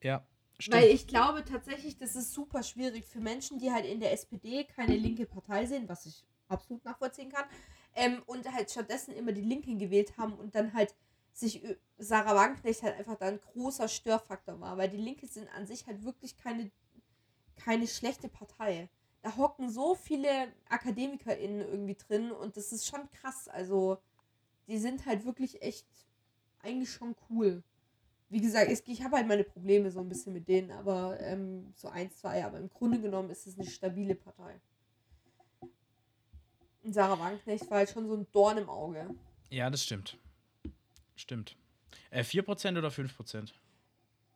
[0.00, 0.24] Ja,
[0.58, 0.82] stimmt.
[0.82, 4.64] Weil ich glaube tatsächlich, das ist super schwierig für Menschen, die halt in der SPD
[4.64, 7.46] keine linke Partei sind, was ich absolut nachvollziehen kann,
[7.94, 10.94] ähm, und halt stattdessen immer die Linken gewählt haben und dann halt
[11.32, 11.62] sich
[11.98, 15.86] Sarah Wagenknecht halt einfach da ein großer Störfaktor war, weil die Linke sind an sich
[15.86, 16.70] halt wirklich keine,
[17.56, 18.88] keine schlechte Partei.
[19.22, 23.48] Da hocken so viele AkademikerInnen irgendwie drin und das ist schon krass.
[23.48, 23.98] Also,
[24.66, 25.86] die sind halt wirklich echt
[26.60, 27.62] eigentlich schon cool
[28.32, 31.70] wie gesagt, ich, ich habe halt meine Probleme so ein bisschen mit denen, aber ähm,
[31.76, 34.58] so eins, zwei, aber im Grunde genommen ist es eine stabile Partei.
[36.82, 39.10] Und Sarah Wagenknecht war halt schon so ein Dorn im Auge.
[39.50, 40.16] ja, das stimmt.
[41.22, 41.56] Stimmt.
[42.10, 43.52] Äh, 4% oder 5%?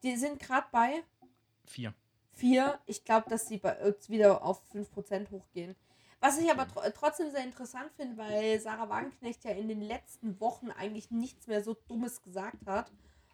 [0.05, 1.03] Die sind gerade bei
[1.64, 1.93] 4.
[2.34, 2.78] 4.
[2.87, 5.74] Ich glaube, dass sie bei, jetzt wieder auf 5% hochgehen.
[6.20, 10.41] Was ich aber tr trotzdem sehr interessant finde, weil Sarah Wagenknecht ja in den letzten
[10.41, 12.93] Wochen eigentlich nichts mehr so Dummes gesagt hat.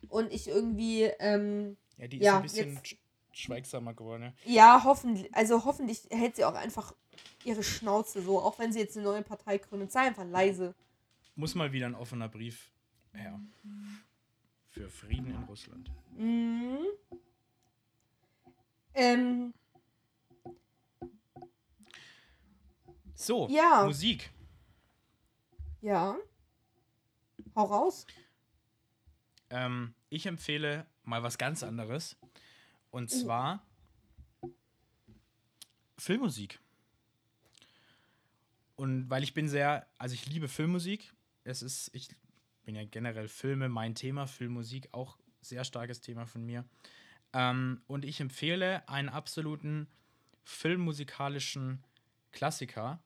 [0.08, 1.02] Und ich irgendwie.
[1.18, 2.96] Ähm, ja, die ist ja, ein bisschen jetzt,
[3.32, 4.32] schweigsamer geworden.
[4.44, 5.32] Ja, ja hoffentlich.
[5.34, 6.94] Also hoffentlich hält sie auch einfach
[7.44, 9.92] ihre Schnauze so, auch wenn sie jetzt eine neue Partei gründet.
[9.92, 10.74] Sei einfach leise.
[11.36, 12.71] Muss mal wieder ein offener Brief
[13.12, 13.40] her.
[14.70, 15.90] Für Frieden in Russland.
[16.16, 16.86] Mhm.
[18.94, 19.54] Ähm.
[23.14, 23.84] So, ja.
[23.84, 24.30] Musik.
[25.80, 26.16] Ja.
[27.54, 28.06] Hau raus.
[29.50, 32.16] Ähm, ich empfehle mal was ganz anderes.
[32.90, 33.22] Und oh.
[33.22, 33.66] zwar
[35.98, 36.60] Filmmusik.
[38.76, 41.12] Und weil ich bin sehr, also ich liebe Filmmusik.
[41.44, 42.08] Es ist, ich
[42.64, 46.64] bin ja generell Filme mein Thema, Filmmusik auch sehr starkes Thema von mir.
[47.32, 49.88] Ähm, und ich empfehle einen absoluten
[50.44, 51.82] filmmusikalischen
[52.30, 53.02] Klassiker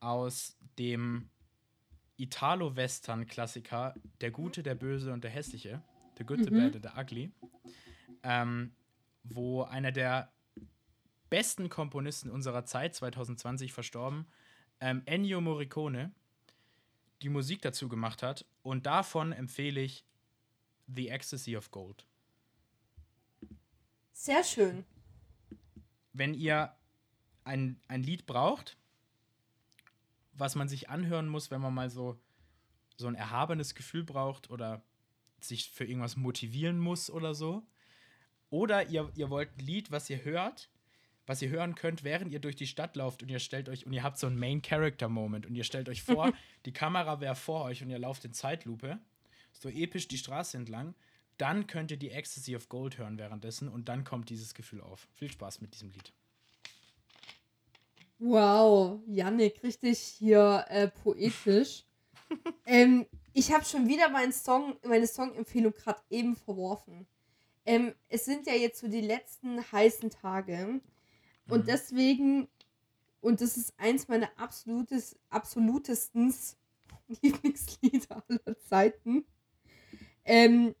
[0.00, 1.30] aus dem
[2.16, 5.82] Italo-Western-Klassiker Der Gute, der Böse und der Hässliche.
[6.18, 6.44] The Good, mhm.
[6.44, 7.32] the Bad and the Ugly.
[8.22, 8.72] Ähm,
[9.24, 10.32] wo einer der
[11.30, 14.26] besten Komponisten unserer Zeit, 2020 verstorben,
[14.80, 16.12] ähm, Ennio Morricone,
[17.22, 18.44] die Musik dazu gemacht hat.
[18.62, 20.04] Und davon empfehle ich
[20.86, 22.06] The Ecstasy of Gold.
[24.12, 24.84] Sehr schön.
[26.12, 26.74] Wenn ihr
[27.44, 28.76] ein, ein Lied braucht,
[30.32, 32.20] was man sich anhören muss, wenn man mal so,
[32.96, 34.82] so ein erhabenes Gefühl braucht oder
[35.40, 37.66] sich für irgendwas motivieren muss oder so.
[38.50, 40.70] Oder ihr, ihr wollt ein Lied, was ihr hört,
[41.32, 43.94] was ihr hören könnt, während ihr durch die Stadt lauft und ihr stellt euch und
[43.94, 46.30] ihr habt so einen Main Character Moment und ihr stellt euch vor,
[46.66, 48.98] die Kamera wäre vor euch und ihr lauft in Zeitlupe,
[49.50, 50.94] so episch die Straße entlang,
[51.38, 55.08] dann könnt ihr die Ecstasy of Gold hören währenddessen und dann kommt dieses Gefühl auf.
[55.14, 56.12] Viel Spaß mit diesem Lied.
[58.18, 61.84] Wow, Yannick, richtig hier äh, poetisch.
[62.66, 67.06] ähm, ich habe schon wieder meinen Song, meine Song-Empfehlung gerade eben verworfen.
[67.64, 70.82] Ähm, es sind ja jetzt so die letzten heißen Tage.
[71.48, 71.66] Und mhm.
[71.66, 72.48] deswegen,
[73.20, 76.56] und das ist eins meiner absolutes, absolutestens
[77.22, 79.24] Lieblingslieder aller Zeiten.
[80.24, 80.74] Ähm,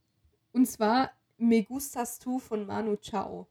[0.52, 3.48] und zwar Me Gustas Tu von Manu Chao.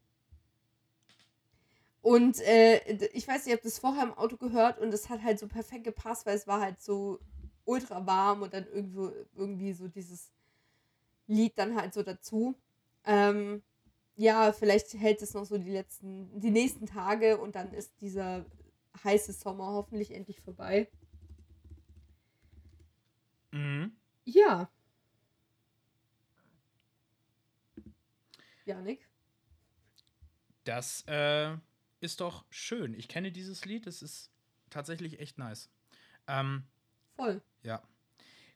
[2.02, 2.80] Und äh,
[3.14, 5.48] ich weiß nicht, ich habe das vorher im Auto gehört und es hat halt so
[5.48, 7.20] perfekt gepasst, weil es war halt so
[7.66, 10.32] ultra warm und dann irgendwo irgendwie so dieses
[11.28, 12.56] Lied dann halt so dazu.
[13.06, 13.62] Ähm,
[14.16, 18.46] ja, vielleicht hält es noch so die letzten, die nächsten Tage und dann ist dieser
[19.04, 20.90] heiße Sommer hoffentlich endlich vorbei.
[23.52, 23.96] Mhm.
[24.26, 24.70] Ja.
[28.66, 29.08] Janik?
[30.64, 31.58] Das äh,
[32.00, 32.94] ist doch schön.
[32.94, 34.32] Ich kenne dieses Lied, es ist
[34.70, 35.70] tatsächlich echt nice.
[36.28, 36.68] Ähm,
[37.16, 37.42] Voll.
[37.64, 37.82] Ja.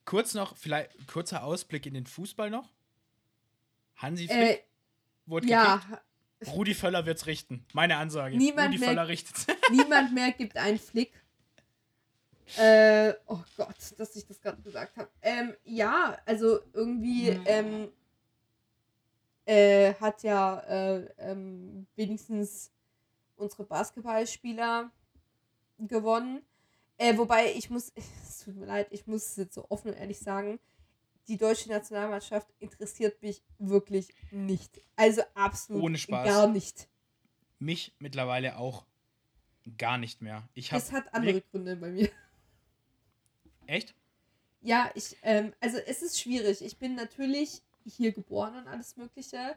[0.05, 2.71] Kurz noch, vielleicht kurzer Ausblick in den Fußball noch.
[3.95, 4.63] Hansi Flick äh,
[5.25, 5.77] wurde ja.
[5.77, 6.01] Gekickt.
[6.53, 7.65] Rudi Völler wird's richten.
[7.73, 8.37] Meine Ansage.
[8.37, 9.47] Niemand Rudi mehr, Völler richtet's.
[9.71, 11.13] niemand mehr gibt einen Flick.
[12.57, 15.09] Äh, oh Gott, dass ich das gerade gesagt habe.
[15.21, 17.43] Ähm, ja, also irgendwie mhm.
[17.45, 17.87] ähm,
[19.45, 22.71] äh, hat ja äh, ähm, wenigstens
[23.35, 24.91] unsere Basketballspieler
[25.79, 26.41] gewonnen.
[26.97, 27.91] Äh, wobei ich muss,
[28.23, 30.59] es tut mir leid, ich muss es jetzt so offen und ehrlich sagen,
[31.27, 34.81] die deutsche Nationalmannschaft interessiert mich wirklich nicht.
[34.95, 36.25] Also absolut Ohne Spaß.
[36.27, 36.87] gar nicht.
[37.59, 38.85] Mich mittlerweile auch
[39.77, 40.47] gar nicht mehr.
[40.53, 42.09] Ich es hat andere Gründe bei mir.
[43.65, 43.95] Echt?
[44.61, 46.63] Ja, ich, ähm, also es ist schwierig.
[46.63, 49.55] Ich bin natürlich hier geboren und alles Mögliche,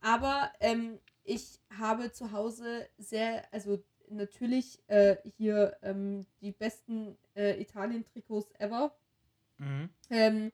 [0.00, 7.60] aber ähm, ich habe zu Hause sehr, also natürlich äh, hier ähm, die besten äh,
[7.60, 8.94] Italien-Trikots ever.
[9.58, 9.88] Mhm.
[10.10, 10.52] Ähm,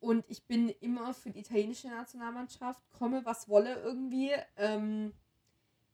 [0.00, 4.30] und ich bin immer für die italienische Nationalmannschaft, komme was wolle irgendwie.
[4.56, 5.12] Ähm,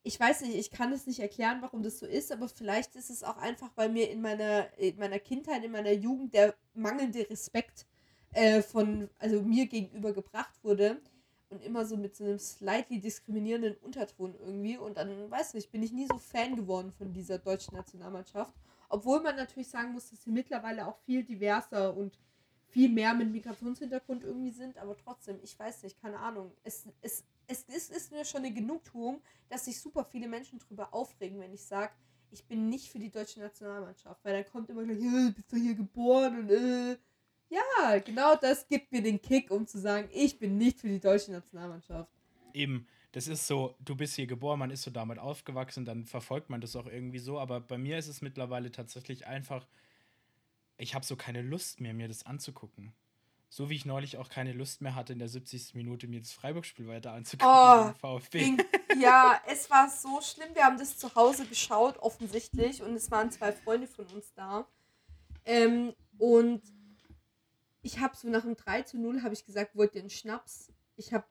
[0.02, 3.08] ich weiß nicht, ich kann es nicht erklären, warum das so ist, aber vielleicht ist
[3.08, 7.28] es auch einfach, weil mir in meiner, in meiner Kindheit, in meiner Jugend der mangelnde
[7.30, 7.86] Respekt
[8.32, 11.00] äh, von, also mir gegenüber gebracht wurde
[11.48, 14.76] und immer so mit so einem slightly diskriminierenden Unterton irgendwie.
[14.76, 18.54] Und dann, weiß nicht, bin ich nie so Fan geworden von dieser deutschen Nationalmannschaft.
[18.90, 22.18] Obwohl man natürlich sagen muss, dass sie mittlerweile auch viel diverser und
[22.74, 26.50] viel mehr mit Migrationshintergrund irgendwie sind, aber trotzdem, ich weiß nicht, keine Ahnung.
[26.64, 30.92] Es, es, es ist, ist mir schon eine Genugtuung, dass sich super viele Menschen darüber
[30.92, 31.92] aufregen, wenn ich sage,
[32.32, 34.98] ich bin nicht für die deutsche Nationalmannschaft, weil dann kommt immer gleich,
[35.36, 36.96] bist du hier geboren und äh,
[37.48, 40.98] ja, genau das gibt mir den Kick, um zu sagen, ich bin nicht für die
[40.98, 42.10] deutsche Nationalmannschaft.
[42.54, 46.50] Eben, das ist so, du bist hier geboren, man ist so damit aufgewachsen, dann verfolgt
[46.50, 47.38] man das auch irgendwie so.
[47.38, 49.64] Aber bei mir ist es mittlerweile tatsächlich einfach,
[50.76, 52.92] ich habe so keine Lust mehr, mir das anzugucken.
[53.48, 55.74] So wie ich neulich auch keine Lust mehr hatte, in der 70.
[55.74, 57.48] Minute mir das Freiburg-Spiel weiter anzugucken.
[57.48, 58.56] Oh, VfB.
[59.00, 60.48] ja, es war so schlimm.
[60.54, 62.82] Wir haben das zu Hause geschaut, offensichtlich.
[62.82, 64.66] Und es waren zwei Freunde von uns da.
[65.44, 66.62] Ähm, und
[67.82, 70.72] ich habe so nach dem 3 zu 0 habe ich gesagt, wollt ihr einen Schnaps?
[70.96, 71.26] Ich habe,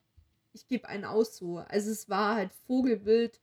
[0.53, 1.57] ich gebe einen aus so.
[1.57, 3.41] Also es war halt Vogelbild.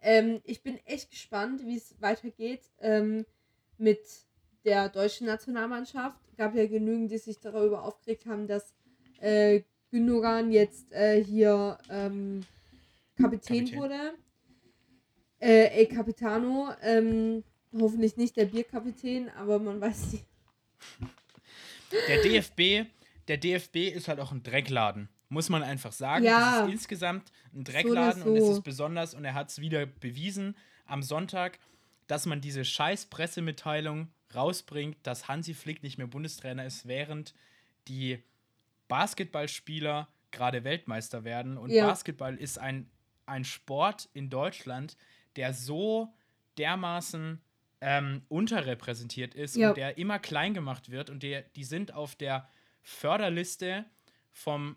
[0.00, 3.26] Ähm, ich bin echt gespannt, wie es weitergeht ähm,
[3.78, 4.25] mit
[4.66, 6.18] der deutschen Nationalmannschaft.
[6.36, 8.74] Gab ja genügend, die sich darüber aufgeregt haben, dass
[9.20, 12.44] äh, Gündogan jetzt äh, hier ähm,
[13.16, 14.14] Kapitän, Kapitän, wurde.
[15.40, 16.70] Äh, El Capitano.
[16.82, 20.26] Ähm, hoffentlich nicht der Bierkapitän, aber man weiß nicht.
[22.08, 22.88] Der DFB,
[23.28, 25.08] der DFB ist halt auch ein Dreckladen.
[25.28, 26.24] Muss man einfach sagen.
[26.24, 26.60] Ja.
[26.60, 28.34] Das ist insgesamt ein Dreckladen so so.
[28.34, 31.58] und es ist besonders, und er hat es wieder bewiesen am Sonntag,
[32.06, 37.34] dass man diese scheiß Pressemitteilung rausbringt, dass Hansi Flick nicht mehr Bundestrainer ist, während
[37.88, 38.22] die
[38.88, 41.56] Basketballspieler gerade Weltmeister werden.
[41.56, 41.86] Und ja.
[41.86, 42.90] Basketball ist ein,
[43.26, 44.96] ein Sport in Deutschland,
[45.36, 46.12] der so
[46.58, 47.40] dermaßen
[47.80, 49.68] ähm, unterrepräsentiert ist ja.
[49.68, 51.10] und der immer klein gemacht wird.
[51.10, 52.48] Und der, die sind auf der
[52.82, 53.84] Förderliste
[54.32, 54.76] vom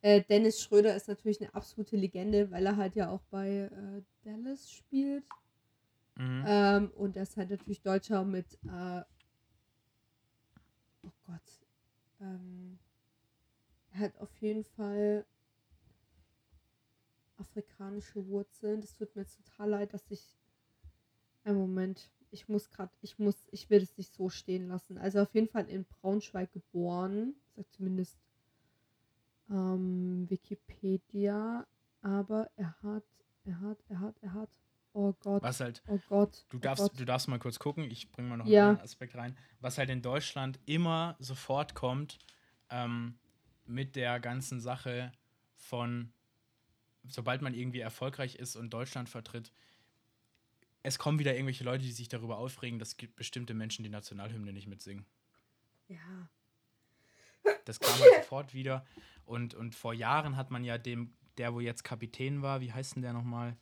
[0.00, 4.02] äh, Dennis Schröder ist natürlich eine absolute Legende, weil er halt ja auch bei äh,
[4.22, 5.24] Dallas spielt.
[6.16, 6.44] Mhm.
[6.46, 9.02] Ähm, und er ist halt natürlich Deutscher mit, äh,
[11.02, 11.66] oh Gott,
[12.20, 12.78] ähm,
[13.92, 15.26] er hat auf jeden Fall
[17.36, 18.80] afrikanische Wurzeln.
[18.80, 20.36] Das tut mir total leid, dass ich.
[21.46, 22.10] Ein Moment.
[22.34, 24.98] Ich muss gerade, ich muss, ich will es nicht so stehen lassen.
[24.98, 27.34] Also auf jeden Fall in Braunschweig geboren.
[27.54, 28.18] Sagt zumindest
[29.48, 31.64] ähm, Wikipedia.
[32.02, 33.04] Aber er hat,
[33.44, 34.50] er hat, er hat, er hat.
[34.94, 35.44] Oh Gott.
[35.44, 35.80] Was halt.
[35.86, 36.44] Oh Gott.
[36.48, 37.00] Du darfst, oh Gott.
[37.00, 37.84] du darfst mal kurz gucken.
[37.84, 38.70] Ich bringe mal noch ja.
[38.70, 39.36] einen Aspekt rein.
[39.60, 42.18] Was halt in Deutschland immer sofort kommt,
[42.68, 43.16] ähm,
[43.64, 45.12] mit der ganzen Sache
[45.54, 46.12] von,
[47.08, 49.52] sobald man irgendwie erfolgreich ist und Deutschland vertritt,
[50.84, 54.68] es kommen wieder irgendwelche Leute, die sich darüber aufregen, dass bestimmte Menschen die Nationalhymne nicht
[54.68, 55.04] mitsingen.
[55.88, 56.28] Ja.
[57.64, 58.86] Das kam halt sofort wieder.
[59.24, 62.94] Und, und vor Jahren hat man ja dem, der wo jetzt Kapitän war, wie heißt
[62.94, 63.56] denn der nochmal?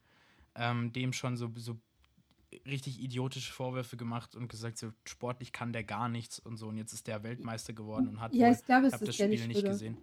[0.54, 1.78] ähm, dem schon so, so
[2.66, 6.68] richtig idiotische Vorwürfe gemacht und gesagt, so sportlich kann der gar nichts und so.
[6.68, 9.14] Und jetzt ist der Weltmeister geworden und hat ja, wohl, ich glaube, es hab das
[9.14, 9.96] Spiel nicht, nicht gesehen.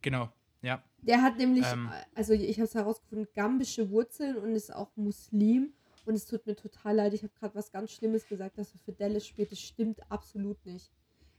[0.00, 0.30] Genau,
[0.62, 0.82] ja.
[1.02, 5.74] Der hat nämlich, ähm, also ich habe es herausgefunden, gambische Wurzeln und ist auch Muslim.
[6.06, 8.78] Und es tut mir total leid, ich habe gerade was ganz Schlimmes gesagt, dass er
[8.78, 9.52] für Dallas spielt.
[9.52, 10.90] Das stimmt absolut nicht.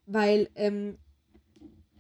[0.06, 0.98] Weil ähm,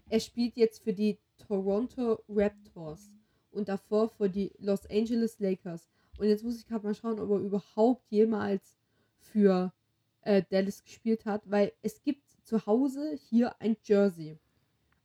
[0.10, 3.10] er spielt jetzt für die Toronto Raptors
[3.52, 5.90] und davor für die Los Angeles Lakers.
[6.18, 8.78] Und jetzt muss ich gerade mal schauen, ob er überhaupt jemals
[9.18, 9.74] für
[10.22, 14.38] äh, Dallas gespielt hat, weil es gibt zu Hause hier ein Jersey.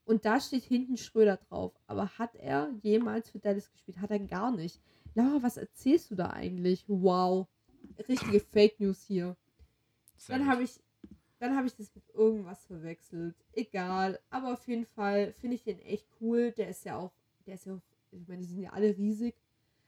[0.05, 1.73] Und da steht hinten Schröder drauf.
[1.87, 4.01] Aber hat er jemals für Dallas gespielt?
[4.01, 4.81] Hat er gar nicht.
[5.17, 6.85] Laura, was erzählst du da eigentlich?
[6.89, 7.49] Wow.
[8.07, 9.35] Richtige Fake News hier.
[10.17, 10.79] Sehr dann habe ich,
[11.39, 13.35] dann habe ich das mit irgendwas verwechselt.
[13.53, 14.21] Egal.
[14.29, 16.53] Aber auf jeden Fall finde ich den echt cool.
[16.53, 17.13] Der ist ja auch,
[17.47, 17.81] der ist ja auch,
[18.13, 19.35] ich meine, die sind ja alle riesig.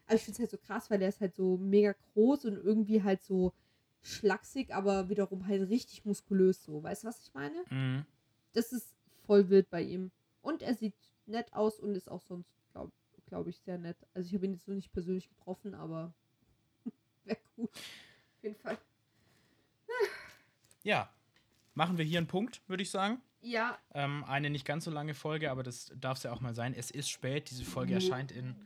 [0.06, 2.56] Aber ich finde es halt so krass, weil der ist halt so mega groß und
[2.56, 3.52] irgendwie halt so
[4.00, 6.82] schlaksig, aber wiederum halt richtig muskulös so.
[6.82, 7.64] Weißt du, was ich meine?
[7.68, 8.06] Mhm.
[8.54, 8.94] Das ist
[9.26, 10.10] voll wild bei ihm.
[10.40, 10.94] Und er sieht
[11.26, 12.92] nett aus und ist auch sonst, glaube
[13.28, 13.96] glaub ich, sehr nett.
[14.14, 16.12] Also ich habe ihn jetzt so nicht persönlich getroffen, aber
[17.24, 17.70] wäre gut.
[17.70, 18.78] Auf jeden Fall.
[20.82, 21.08] ja.
[21.74, 23.20] Machen wir hier einen Punkt, würde ich sagen.
[23.40, 23.78] Ja.
[23.94, 26.74] Ähm, eine nicht ganz so lange Folge, aber das darf es ja auch mal sein.
[26.74, 27.96] Es ist spät, diese Folge Mhm.
[27.96, 28.56] erscheint in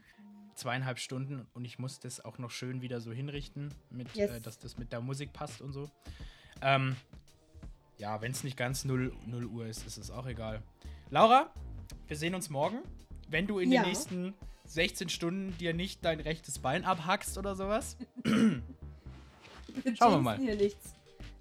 [0.55, 4.31] zweieinhalb Stunden und ich muss das auch noch schön wieder so hinrichten, mit, Yes.
[4.31, 5.91] äh, dass das mit der Musik passt und so.
[6.63, 6.97] Ähm,
[7.99, 10.63] ja, wenn es nicht ganz 0, 0 Uhr ist, ist es auch egal.
[11.11, 11.53] Laura,
[12.07, 12.79] wir sehen uns morgen.
[13.29, 13.83] Wenn du in Ja.
[13.83, 14.35] den nächsten
[14.73, 17.97] 16 Stunden dir nicht dein rechtes Bein abhackst oder sowas,
[19.99, 20.39] Schauen wir mal.
[20.39, 20.95] Hier nichts.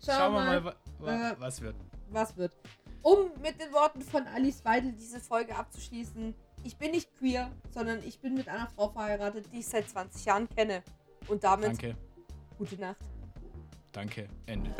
[0.04, 1.76] Schauen, schauen wir mal, mal, äh, was wird.
[2.10, 2.54] was wird.
[3.02, 6.34] Um mit den Worten von Alice Weidel diese Folge abzuschließen.
[6.64, 10.26] Ich bin nicht queer, sondern ich bin mit einer Frau verheiratet, die ich seit 20
[10.26, 10.84] Jahren kenne.
[11.28, 11.96] Und damit Danke,
[12.58, 13.02] gute Nacht.
[13.92, 14.72] danke, Ende.